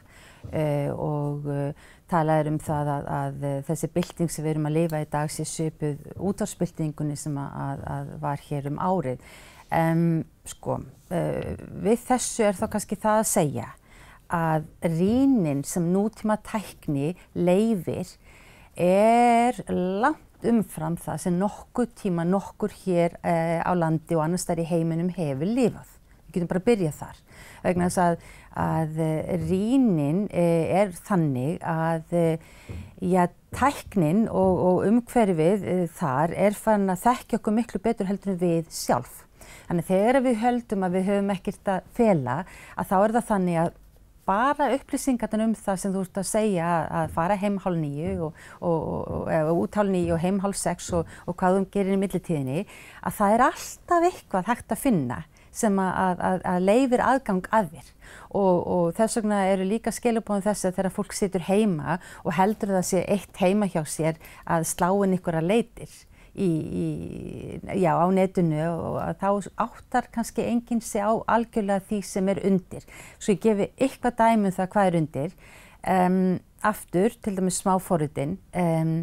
uh, 0.52 0.90
og 0.92 1.48
uh, 1.50 1.88
talað 2.10 2.50
um 2.52 2.58
það 2.62 2.90
að, 2.94 3.08
að 3.18 3.46
þessi 3.68 3.90
bylting 3.94 4.32
sem 4.32 4.44
við 4.44 4.54
erum 4.54 4.68
að 4.70 4.76
lifa 4.78 5.02
í 5.02 5.08
dag 5.12 5.32
sé 5.32 5.46
söpuð 5.48 6.06
útvarsbyltingunni 6.30 7.16
sem 7.20 7.36
að, 7.40 7.82
að 7.96 8.12
var 8.22 8.44
hér 8.48 8.70
um 8.70 8.78
árið. 8.80 9.26
Um, 9.68 10.06
sko, 10.48 10.78
uh, 11.12 11.50
við 11.84 12.06
þessu 12.08 12.46
er 12.48 12.56
þá 12.56 12.64
kannski 12.72 12.96
það 13.00 13.18
að 13.20 13.28
segja 13.34 13.66
að 14.32 14.64
rínin 14.84 15.60
sem 15.64 15.84
nútíma 15.92 16.38
tækni 16.44 17.14
leifir 17.36 18.10
er 18.78 19.56
langt 19.68 20.46
umfram 20.48 20.96
það 21.00 21.22
sem 21.24 21.38
nokkur 21.40 21.88
tíma 21.98 22.24
nokkur 22.28 22.72
hér 22.84 23.16
uh, 23.20 23.60
á 23.64 23.72
landi 23.76 24.16
og 24.16 24.24
annars 24.24 24.46
þar 24.48 24.62
í 24.62 24.68
heiminum 24.70 25.12
hefur 25.16 25.48
lifað. 25.48 25.96
Við 26.28 26.36
getum 26.36 26.50
bara 26.52 26.62
að 26.62 26.68
byrja 26.68 26.92
þar. 26.96 27.22
Vegna 27.64 27.88
þess 27.88 28.02
að, 28.04 28.26
að 28.64 29.00
rínin 29.48 30.24
uh, 30.28 30.82
er 30.82 30.92
þannig 31.08 31.58
að 31.62 32.14
já, 33.04 33.26
tæknin 33.54 34.26
og, 34.28 34.62
og 34.68 34.84
umhverfið 34.88 35.66
þar 35.98 36.36
er 36.36 36.58
fann 36.58 36.88
að 36.92 37.04
þekkja 37.06 37.40
okkur 37.40 37.58
miklu 37.58 37.82
betur 37.84 38.10
heldur 38.10 38.34
en 38.34 38.40
við 38.42 38.70
sjálf. 38.74 39.24
Þannig 39.68 39.88
þegar 39.88 40.22
við 40.24 40.40
höldum 40.42 40.86
að 40.86 40.96
við 40.96 41.10
höfum 41.10 41.34
ekkert 41.34 41.70
að 41.74 41.92
fela 41.96 42.40
að 42.74 42.90
þá 42.90 42.96
er 42.98 43.14
það 43.18 43.30
þannig 43.32 43.60
að 43.62 43.76
bara 44.28 44.68
upplýsingarna 44.76 45.46
um 45.48 45.54
það 45.56 45.80
sem 45.80 45.94
þú 45.94 46.02
ert 46.04 46.20
að 46.20 46.28
segja 46.28 46.68
að 47.00 47.14
fara 47.16 47.38
heim 47.40 47.56
hálf 47.64 47.78
nýju 47.80 48.14
og, 48.26 48.42
og, 48.60 48.88
og, 48.90 49.30
og 49.38 49.62
út 49.62 49.78
hálf 49.80 49.92
nýju 49.94 50.16
og 50.16 50.22
heim 50.24 50.40
hálf 50.44 50.58
sex 50.60 50.90
og 50.92 51.32
hvað 51.32 51.58
þú 51.58 51.64
gerir 51.76 51.96
í 51.96 52.00
millitíðinni 52.02 52.64
að 52.64 53.18
það 53.20 53.36
er 53.36 53.44
alltaf 53.46 54.08
eitthvað 54.10 54.50
hægt 54.50 54.74
að 54.74 54.82
finna 54.82 55.20
sem 55.58 55.78
að, 55.82 56.24
að, 56.30 56.42
að 56.52 56.66
leifir 56.68 57.04
aðgang 57.04 57.48
að 57.54 57.72
þér 57.76 57.94
og 58.38 58.92
þess 58.96 59.18
vegna 59.18 59.38
eru 59.52 59.64
líka 59.68 59.92
skilubóðum 59.92 60.44
þess 60.44 60.68
að 60.68 60.76
þegar 60.78 60.94
fólk 60.96 61.14
situr 61.16 61.46
heima 61.48 61.96
og 62.24 62.34
heldur 62.36 62.74
það 62.76 62.86
sé 62.90 63.02
eitt 63.08 63.40
heima 63.40 63.68
hjá 63.70 63.80
sér 63.88 64.20
að 64.44 64.68
sláinn 64.68 65.16
ykkur 65.16 65.40
að 65.40 65.48
leitir 65.48 65.94
í, 66.38 66.48
í, 66.48 66.88
já, 67.82 67.92
á 67.98 68.06
netinu 68.14 68.64
og 68.70 68.98
þá 69.20 69.30
áttar 69.64 70.10
kannski 70.14 70.44
enginn 70.46 70.82
sig 70.84 71.02
á 71.02 71.12
algjörlega 71.26 71.84
því 71.88 72.02
sem 72.06 72.28
er 72.32 72.42
undir. 72.46 72.84
Svo 73.18 73.34
ég 73.34 73.42
gefi 73.44 73.70
eitthvað 73.76 74.18
dæmum 74.20 74.54
það 74.54 74.70
hvað 74.74 74.90
er 74.90 75.00
undir. 75.02 75.38
Um, 75.88 76.20
aftur, 76.66 77.14
til 77.22 77.36
dæmis 77.36 77.60
smáfóruðin, 77.62 78.34
um, 78.58 78.94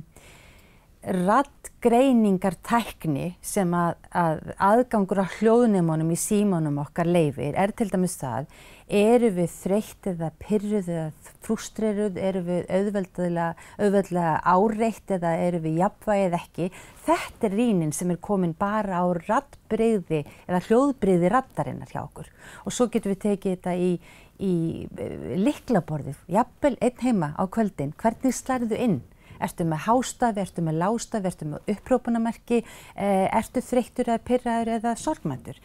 rattgreiningar 1.05 2.55
tækni 2.65 3.35
sem 3.45 3.73
að, 3.77 3.97
að 4.09 4.39
aðgangur 4.57 5.21
á 5.21 5.27
hljóðnumunum 5.37 6.13
í 6.15 6.17
símanum 6.19 6.79
okkar 6.81 7.09
leifir 7.09 7.57
er 7.59 7.73
til 7.77 7.91
dæmis 7.91 8.17
það 8.21 8.49
eru 8.85 9.31
við 9.33 9.49
þreytt 9.49 10.07
eða 10.11 10.29
pyrruð 10.41 10.89
eða 10.93 11.05
frústreruð, 11.45 12.19
eru 12.21 12.41
við 12.45 12.67
auðveldlega, 12.69 14.35
áreitt 14.45 15.13
eða 15.15 15.31
eru 15.41 15.61
við 15.63 15.79
jafnvægið 15.81 16.37
ekki. 16.39 16.67
Þetta 17.05 17.47
er 17.47 17.57
rínin 17.57 17.93
sem 17.93 18.13
er 18.13 18.21
komin 18.21 18.53
bara 18.57 19.01
á 19.01 19.05
rattbreyði 19.25 20.21
eða 20.45 20.61
hljóðbreyði 20.67 21.33
rattarinnar 21.33 21.89
hjá 21.89 22.03
okkur. 22.03 22.29
Og 22.65 22.73
svo 22.73 22.89
getum 22.93 23.15
við 23.15 23.23
tekið 23.25 23.57
þetta 23.57 23.75
í, 23.75 23.91
í 24.37 24.53
eh, 24.85 25.35
liklaborðið, 25.41 26.21
jafnvel 26.37 26.75
einn 26.77 27.01
heima 27.01 27.33
á 27.33 27.43
kvöldin, 27.49 27.95
hvernig 27.97 28.37
slæriðu 28.37 28.81
inn? 28.85 29.01
Ertu 29.45 29.67
með 29.69 29.85
hástafi, 29.85 30.41
ertu 30.41 30.65
með 30.65 30.79
lástafi, 30.81 31.31
ertu 31.31 31.49
með 31.51 31.75
upprópunamerki, 31.75 32.63
eh, 32.95 33.27
ertu 33.29 33.61
þreyttur 33.61 34.09
eða 34.09 34.25
pyrraður 34.29 34.73
eða 34.79 34.95
sorgmæntur? 34.97 35.61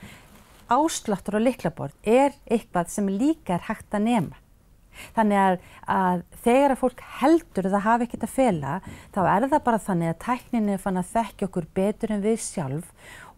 Ásláttur 0.70 1.40
og 1.40 1.46
liklaborð 1.48 1.96
er 2.06 2.36
eitthvað 2.46 2.92
sem 2.92 3.08
líka 3.08 3.56
er 3.56 3.66
hægt 3.66 3.96
að 3.96 4.06
nema. 4.06 4.36
Þannig 5.16 5.38
að, 5.40 5.56
að 5.90 6.22
þegar 6.44 6.70
að 6.74 6.80
fólk 6.82 7.00
heldur 7.20 7.66
að 7.66 7.74
það 7.74 7.86
hafi 7.86 8.04
ekkert 8.06 8.26
að 8.26 8.36
fela, 8.36 8.72
þá 9.14 9.20
er 9.22 9.42
það 9.48 9.66
bara 9.68 9.84
þannig 9.86 10.08
að 10.10 10.22
tækninni 10.26 10.72
er 10.74 10.82
fann 10.82 11.00
að 11.00 11.12
þekkja 11.14 11.46
okkur 11.48 11.66
betur 11.78 12.10
en 12.14 12.24
við 12.24 12.38
sjálf 12.44 12.88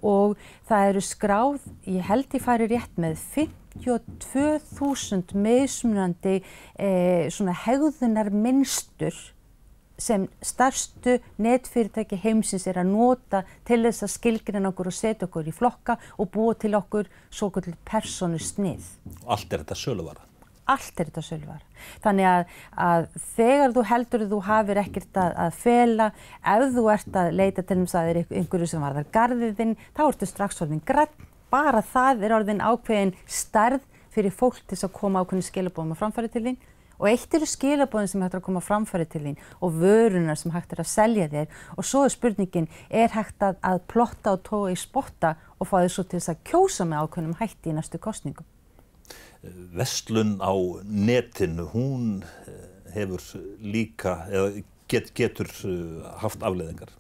og 0.02 0.28
það 0.68 0.88
eru 0.90 1.02
skráð, 1.07 1.61
ég 1.87 2.02
held 2.09 2.28
ég 2.35 2.42
færi 2.42 2.66
rétt 2.72 2.94
með 3.00 3.14
52.000 3.37 5.35
meðsmunandi 5.44 6.37
eh, 6.74 7.24
hegðunar 7.66 8.28
minnstur 8.35 9.16
sem 9.98 10.26
starstu 10.42 11.18
netfyrirtæki 11.42 12.18
heimsins 12.22 12.66
er 12.70 12.81
að 12.83 12.90
nota 12.92 13.42
til 13.68 13.83
þess 13.85 14.07
að 14.07 14.14
skilgrina 14.16 14.72
okkur 14.72 14.90
og 14.90 14.96
setja 14.96 15.28
okkur 15.28 15.48
í 15.48 15.55
flokka 15.55 15.98
og 16.18 16.31
búa 16.35 16.57
til 16.59 16.74
okkur 16.78 17.11
svo 17.31 17.50
okkur 17.50 17.72
personu 17.88 18.40
snið. 18.40 18.85
Allt 19.26 19.52
er 19.52 19.64
þetta 19.64 19.78
söluvara? 19.78 20.26
Allt 20.72 21.00
er 21.00 21.11
þetta 21.11 21.24
söluvara. 21.26 21.62
Þannig 22.05 22.28
að, 22.31 22.42
að 22.87 23.07
þegar 23.35 23.76
þú 23.76 23.85
heldur 23.90 24.24
að 24.24 24.35
þú 24.35 24.40
hafir 24.46 24.83
ekkert 24.85 25.22
að, 25.22 25.33
að 25.44 25.57
fela, 25.64 26.11
ef 26.55 26.66
þú 26.76 26.85
ert 26.94 27.18
að 27.22 27.33
leita 27.38 27.64
til 27.66 27.78
þess 27.83 27.96
að 27.96 28.11
það 28.11 28.12
er 28.12 28.37
einhverju 28.42 28.70
sem 28.70 28.85
varðar 28.87 29.09
gardiðinn, 29.14 29.78
þá 29.96 30.05
ertu 30.07 30.28
strax 30.31 30.62
orðin 30.62 30.85
grann. 30.87 31.31
Bara 31.52 31.83
það 31.85 32.22
er 32.24 32.35
orðin 32.38 32.62
ákveðin 32.64 33.16
starð 33.28 33.83
fyrir 34.12 34.33
fólk 34.33 34.62
til 34.68 34.78
að 34.78 34.94
koma 34.96 35.20
ákveðin 35.20 35.48
skilabóðum 35.50 35.92
og 35.92 36.00
framfæri 36.00 36.31
til 36.33 36.46
þín 36.46 36.61
og 37.02 37.08
eitt 37.10 37.34
eru 37.34 37.48
skilabóðin 37.50 38.10
sem 38.12 38.22
hægt 38.22 38.36
er 38.36 38.40
að 38.40 38.46
koma 38.46 38.62
framfæri 38.62 39.08
til 39.10 39.24
þín 39.26 39.38
og 39.58 39.78
vörunar 39.82 40.38
sem 40.38 40.54
hægt 40.54 40.72
er 40.76 40.84
að 40.84 40.90
selja 40.92 41.28
þér 41.32 41.56
og 41.74 41.88
svo 41.88 42.04
er 42.06 42.14
spurningin, 42.14 42.68
er 42.88 43.10
hægt 43.16 43.42
að, 43.42 43.58
að 43.66 43.82
plotta 43.90 44.36
og 44.36 44.44
tóa 44.46 44.70
í 44.70 44.78
spotta 44.78 45.34
og 45.58 45.68
fá 45.68 45.80
þér 45.80 45.94
svo 45.96 46.06
til 46.06 46.20
þess 46.20 46.32
að 46.32 46.42
kjósa 46.52 46.86
með 46.86 47.06
ákveðnum 47.06 47.38
hætti 47.42 47.72
í 47.72 47.76
næstu 47.76 48.00
kostningum? 48.02 48.46
Vestlun 49.74 50.36
á 50.38 50.54
netinu, 50.86 51.66
hún 51.72 52.22
eh, 52.46 52.66
hefur 52.94 53.24
líka, 53.58 54.20
eða 54.30 54.62
get, 54.86 55.10
getur 55.18 55.50
eh, 55.66 56.12
haft 56.22 56.44
afleðingar? 56.46 56.94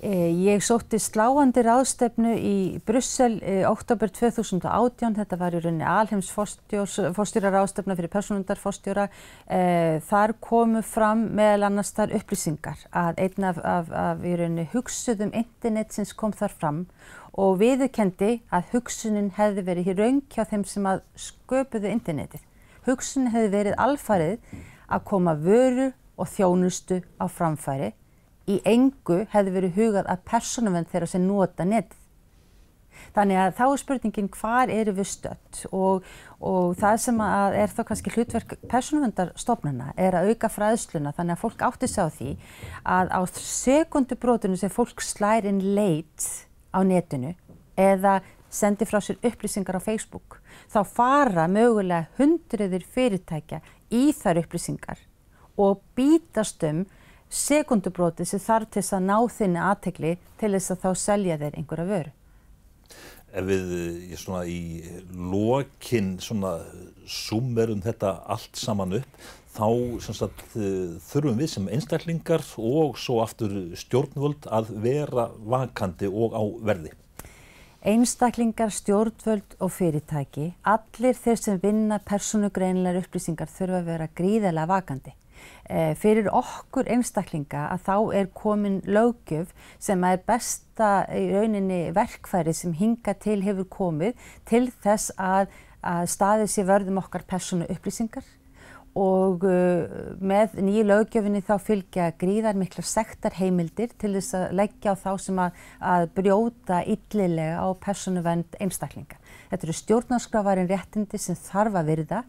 Eh, 0.00 0.28
ég 0.44 0.60
sótti 0.60 0.98
sláandi 1.00 1.62
ráðstefnu 1.64 2.34
í 2.36 2.56
Brussel 2.84 3.38
í 3.40 3.62
oktober 3.64 4.10
2018, 4.12 5.16
þetta 5.16 5.38
var 5.40 5.56
í 5.56 5.62
rauninni 5.64 5.86
alheims 5.88 6.28
fórstjóra 6.28 7.52
ráðstefna 7.54 7.96
fyrir 7.96 8.12
personundarfórstjóra. 8.12 9.06
Eh, 9.48 9.96
þar 10.04 10.36
komu 10.36 10.84
fram 10.84 11.24
meðal 11.32 11.70
annars 11.70 11.94
þar 11.96 12.12
upplýsingar 12.20 12.84
að 12.92 13.24
einn 13.24 13.48
af, 13.48 13.64
af, 13.64 13.90
af 13.90 14.20
í 14.20 14.36
rauninni 14.36 14.68
hugsuðum 14.76 15.32
internetsins 15.32 16.12
kom 16.12 16.36
þar 16.36 16.52
fram 16.60 16.86
og 17.32 17.56
viðurkendi 17.64 18.42
að 18.52 18.72
hugsunin 18.76 19.32
hefði 19.40 19.64
verið 19.64 19.92
í 19.94 19.96
raun 19.96 20.24
hjá 20.28 20.44
þeim 20.44 20.68
sem 20.68 20.92
að 20.92 21.06
sköpuðu 21.16 21.96
internetið. 21.96 22.44
Hugsunin 22.84 23.32
hefði 23.32 23.54
verið 23.58 23.80
alfarið 23.80 24.58
að 24.92 25.06
koma 25.08 25.40
vöru 25.40 25.94
og 26.20 26.28
þjónustu 26.36 27.00
á 27.16 27.24
framfæri 27.32 27.94
í 28.46 28.60
engu 28.64 29.24
hefði 29.32 29.54
verið 29.54 29.78
hugað 29.80 30.10
að 30.12 30.26
persónuvenn 30.30 30.90
þeirra 30.90 31.08
sem 31.10 31.24
nota 31.26 31.66
netið. 31.66 32.02
Þannig 33.16 33.40
að 33.40 33.54
þá 33.58 33.64
er 33.66 33.80
spurningin 33.80 34.28
hvar 34.32 34.70
eru 34.72 34.94
við 34.96 35.08
stött 35.10 35.62
og, 35.68 36.04
og 36.40 36.76
það 36.80 37.00
sem 37.02 37.18
er 37.26 37.72
þá 37.72 37.82
kannski 37.90 38.12
hlutverk 38.14 38.54
persónuvendarstofnuna 38.70 39.90
er 40.00 40.16
að 40.16 40.30
auka 40.32 40.50
fræðsluna 40.52 41.12
þannig 41.16 41.36
að 41.36 41.42
fólk 41.42 41.66
átti 41.68 41.90
sig 41.92 42.08
á 42.08 42.08
því 42.16 42.30
að 42.96 43.12
á 43.12 43.20
sekundubrótunum 43.40 44.60
sem 44.60 44.72
fólk 44.72 45.04
slæri 45.04 45.52
inn 45.52 45.62
leit 45.76 46.28
á 46.72 46.80
netinu 46.84 47.34
eða 47.76 48.18
sendi 48.52 48.88
frá 48.88 49.02
sér 49.04 49.20
upplýsingar 49.20 49.76
á 49.76 49.82
Facebook 49.84 50.40
þá 50.72 50.80
fara 50.88 51.46
mögulega 51.52 52.08
hundruðir 52.20 52.84
fyrirtækja 52.96 53.60
í 53.92 54.08
þar 54.16 54.42
upplýsingar 54.44 55.02
og 55.60 55.82
bítast 55.96 56.64
um 56.68 56.84
sekundubróti 57.30 58.26
sem 58.28 58.42
þarf 58.42 58.70
til 58.70 58.82
þess 58.82 58.96
að 58.96 59.08
ná 59.08 59.16
þinni 59.38 59.64
aðtegli 59.70 60.12
til 60.40 60.52
þess 60.54 60.74
að 60.74 60.84
þá 60.84 60.90
selja 61.02 61.38
þeir 61.40 61.58
einhverja 61.58 61.88
vöru. 61.90 62.12
Ef 63.36 63.44
við 63.44 63.72
ég, 64.12 64.20
svona, 64.20 64.44
í 64.48 64.60
lokin 65.12 66.14
summerum 66.22 67.82
þetta 67.84 68.12
allt 68.32 68.56
saman 68.56 68.94
upp, 69.00 69.18
þá 69.56 69.66
sagt, 70.04 70.44
þurfum 70.54 71.40
við 71.40 71.50
sem 71.52 71.66
einstaklingar 71.72 72.44
og 72.60 72.96
svo 73.00 73.18
aftur 73.24 73.52
stjórnvöld 73.76 74.48
að 74.52 74.70
vera 74.84 75.28
vakandi 75.36 76.08
og 76.08 76.36
á 76.36 76.42
verði. 76.70 76.94
Einstaklingar, 77.86 78.72
stjórnvöld 78.74 79.58
og 79.62 79.70
fyrirtæki, 79.70 80.48
allir 80.66 81.14
þeir 81.14 81.38
sem 81.38 81.60
vinna 81.62 82.00
persónugreinlegar 82.02 83.04
upplýsingar 83.04 83.50
þurfa 83.52 83.82
að 83.82 83.92
vera 83.92 84.08
gríðilega 84.16 84.70
vakandi. 84.70 85.12
Eh, 85.66 85.96
fyrir 85.98 86.28
okkur 86.30 86.86
einstaklinga 86.94 87.64
að 87.72 87.80
þá 87.88 87.94
er 88.14 88.28
komin 88.38 88.76
lögjöf 88.86 89.50
sem 89.82 90.04
er 90.06 90.20
besta 90.22 90.90
í 91.10 91.24
rauninni 91.32 91.88
verkfæri 91.96 92.54
sem 92.54 92.74
hinga 92.76 93.16
til 93.18 93.40
hefur 93.42 93.66
komið 93.74 94.28
til 94.46 94.68
þess 94.84 95.10
að, 95.18 95.50
að 95.82 96.04
staðið 96.12 96.52
sér 96.52 96.68
vörðum 96.68 97.00
okkar 97.02 97.26
persónu 97.26 97.66
upplýsingar 97.74 98.28
og 98.96 99.42
uh, 99.44 100.14
með 100.22 100.54
nýju 100.64 100.84
lögjöfinni 100.86 101.42
þá 101.44 101.56
fylgja 101.60 102.06
gríðar 102.20 102.56
mikla 102.56 102.84
sektarheimildir 102.86 103.90
til 103.98 104.14
þess 104.14 104.36
að 104.38 104.54
leggja 104.60 104.94
á 104.94 105.02
þá 105.02 105.10
sem 105.20 105.40
að, 105.42 105.58
að 105.82 106.06
brjóta 106.16 106.78
yllilega 106.94 107.58
á 107.60 107.66
persónuvend 107.82 108.56
einstaklinga. 108.62 109.18
Þetta 109.50 109.68
eru 109.68 109.76
stjórnarskrávarinn 109.82 110.70
réttindi 110.70 111.20
sem 111.20 111.36
þarf 111.36 111.76
að 111.76 111.90
virða 111.90 112.22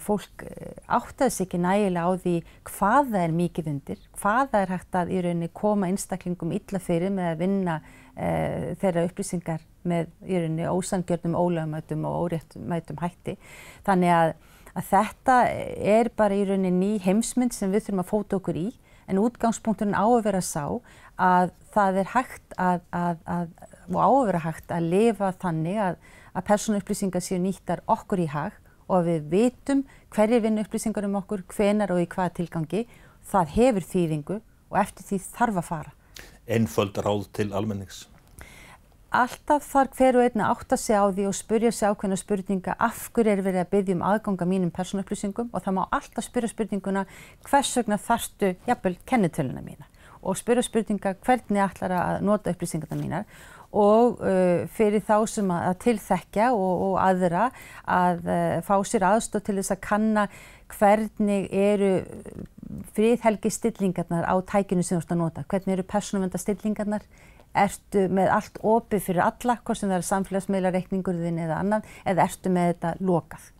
fólk 0.00 0.44
áttaði 0.88 1.34
sig 1.34 1.46
ekki 1.46 1.60
nægilega 1.60 2.08
á 2.08 2.12
því 2.22 2.34
hvað 2.70 3.10
það 3.12 3.22
er 3.22 3.34
mikið 3.36 3.70
undir, 3.72 4.02
hvað 4.16 4.52
það 4.52 4.62
er 4.62 4.72
hægt 4.72 4.98
að 5.00 5.12
í 5.12 5.22
rauninni 5.26 5.48
koma 5.60 5.90
einstaklingum 5.90 6.54
illa 6.56 6.80
fyrir 6.80 7.12
með 7.12 7.30
að 7.32 7.42
vinna 7.42 7.74
eh, 8.16 8.70
þeirra 8.80 9.04
upplýsingar 9.10 9.64
með 9.88 10.08
í 10.24 10.40
rauninni 10.40 10.70
ósangjörnum, 10.72 11.36
ólögumætum 11.36 12.06
og 12.08 12.16
óréttmætum 12.24 13.00
hætti. 13.02 13.36
Þannig 13.86 14.14
að, 14.16 14.34
að 14.72 14.88
þetta 14.92 15.38
er 15.96 16.12
bara 16.16 16.38
í 16.38 16.46
rauninni 16.48 16.72
ný 16.72 17.04
heimsmynd 17.04 17.56
sem 17.56 17.72
við 17.74 17.88
þurfum 17.88 18.04
að 18.04 18.12
fóta 18.12 18.40
okkur 18.40 18.60
í 18.60 18.68
en 19.08 19.20
útgangspunkturinn 19.20 19.96
á 19.96 20.04
að 20.04 20.24
vera 20.28 20.44
sá 20.44 20.64
að 21.18 21.52
það 21.74 22.00
er 22.02 22.10
hægt 22.14 22.56
að, 22.60 22.80
að, 22.94 23.20
að 23.24 23.52
og 23.88 24.00
á 24.00 24.08
að 24.08 24.26
vera 24.28 24.44
hægt 24.44 24.72
að 24.74 24.88
lifa 24.92 25.30
þannig 25.40 25.78
að 25.80 26.00
persónuupplýsingar 26.48 27.24
séu 27.24 27.38
nýttar 27.42 27.82
okkur 27.88 28.22
í 28.22 28.28
hag 28.30 28.56
og 28.88 28.98
að 29.00 29.08
við 29.12 29.30
vitum 29.32 29.84
hverjir 30.14 30.42
vinna 30.44 30.64
upplýsingar 30.64 31.06
um 31.06 31.18
okkur, 31.20 31.44
hvenar 31.52 31.92
og 31.94 32.02
í 32.02 32.08
hvaða 32.08 32.34
tilgangi. 32.40 32.86
Það 33.28 33.56
hefur 33.56 33.88
þýðingu 33.92 34.38
og 34.72 34.78
eftir 34.80 35.08
því 35.08 35.18
þarf 35.36 35.60
að 35.60 35.68
fara. 35.68 35.92
Einföld 36.48 36.96
ráð 37.04 37.28
til 37.36 37.52
almennings? 37.52 38.06
Alltaf 39.08 39.64
þarf 39.64 39.94
hver 39.96 40.18
og 40.18 40.26
einna 40.26 40.48
átt 40.52 40.72
að 40.72 40.82
segja 40.82 41.00
á 41.00 41.08
því 41.08 41.24
og 41.30 41.36
spurja 41.36 41.70
sig 41.72 41.88
ákveðna 41.88 42.16
spurninga 42.20 42.74
af 42.76 43.06
hverju 43.16 43.32
er 43.32 43.40
verið 43.40 43.62
að 43.62 43.70
byggja 43.72 43.94
um 43.96 44.02
aðganga 44.04 44.48
mínum 44.48 44.72
persónuupplýsingum 44.76 45.48
og 45.48 45.64
það 45.64 45.76
má 45.78 45.84
alltaf 45.96 46.26
spyrja 46.26 46.50
spurninguna 46.52 47.06
hvers 47.48 47.70
vegna 47.78 47.96
þarstu 47.96 48.50
jafnvel 48.68 48.98
kennitöluna 49.08 49.64
mína 49.64 49.88
og 50.20 50.36
spyrja 50.36 50.66
spurninga 50.66 51.14
hvernig 51.24 51.64
ætlar 51.64 51.94
að 51.96 52.20
nota 52.28 52.52
upplýsingarna 52.52 53.00
mínar 53.00 53.24
og 53.72 54.20
uh, 54.24 54.64
fyrir 54.72 55.02
þá 55.04 55.16
sem 55.28 55.50
að, 55.52 55.64
að 55.70 55.80
tilþekja 55.84 56.52
og, 56.56 56.84
og 56.88 56.94
aðra 57.04 57.48
að 57.84 58.22
uh, 58.24 58.60
fá 58.64 58.76
sér 58.88 59.08
aðstóð 59.10 59.44
til 59.48 59.58
þess 59.60 59.74
að 59.74 59.82
kanna 59.84 60.28
hvernig 60.72 61.48
eru 61.52 61.92
friðhelgi 62.96 63.52
stillingarnar 63.52 64.28
á 64.28 64.34
tækinu 64.44 64.84
sem 64.84 64.98
þú 64.98 65.02
ert 65.02 65.12
að 65.14 65.20
nota, 65.22 65.44
hvernig 65.48 65.76
eru 65.76 65.86
persónumvenda 65.88 66.40
stillingarnar, 66.40 67.04
ertu 67.58 68.04
með 68.12 68.32
allt 68.36 68.58
opið 68.60 69.04
fyrir 69.06 69.24
alla, 69.24 69.58
hvort 69.64 69.80
sem 69.80 69.88
það 69.88 70.00
er 70.00 70.08
samfélagsmeila 70.08 70.72
reikningurðin 70.74 71.40
eða 71.44 71.62
annan, 71.62 71.86
eða 72.08 72.28
ertu 72.28 72.52
með 72.52 72.72
þetta 72.72 72.94
lokað. 73.08 73.50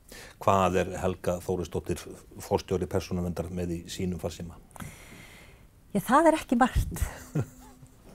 Hvað 0.41 0.79
er 0.83 0.95
Helga 1.03 1.37
Þóristóttir 1.45 2.01
fórstjóri 2.41 2.89
persónumvendar 2.89 3.51
með 3.53 3.75
í 3.77 3.83
sínum 3.93 4.21
farsíma? 4.21 4.57
Já, 5.93 6.01
það 6.05 6.31
er 6.31 6.41
ekki 6.41 6.61
margt. 6.61 7.05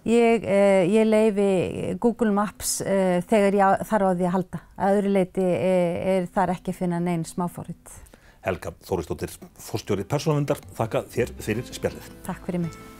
Ég, 0.03 0.43
eh, 0.43 0.83
ég 0.91 1.07
leifi 1.07 1.95
Google 2.03 2.33
Maps 2.35 2.81
eh, 2.81 3.21
þegar 3.23 3.55
ég 3.55 3.83
þarf 3.87 4.09
á 4.11 4.11
því 4.11 4.27
að 4.27 4.33
halda. 4.35 4.63
Að 4.75 4.97
öðru 4.97 5.13
leiti 5.15 5.45
er, 5.47 5.99
er 6.15 6.31
þar 6.35 6.55
ekki 6.57 6.73
að 6.73 6.81
finna 6.81 6.99
neinn 6.99 7.23
smáfórið. 7.27 7.99
Helga 8.43 8.73
Þóristóttir, 8.83 9.31
fórstjóri 9.55 10.03
persónavendar, 10.03 10.59
þakka 10.75 11.05
þér 11.13 11.37
fyrir 11.39 11.71
spjallið. 11.71 12.11
Takk 12.27 12.43
fyrir 12.49 12.65
mig. 12.65 12.92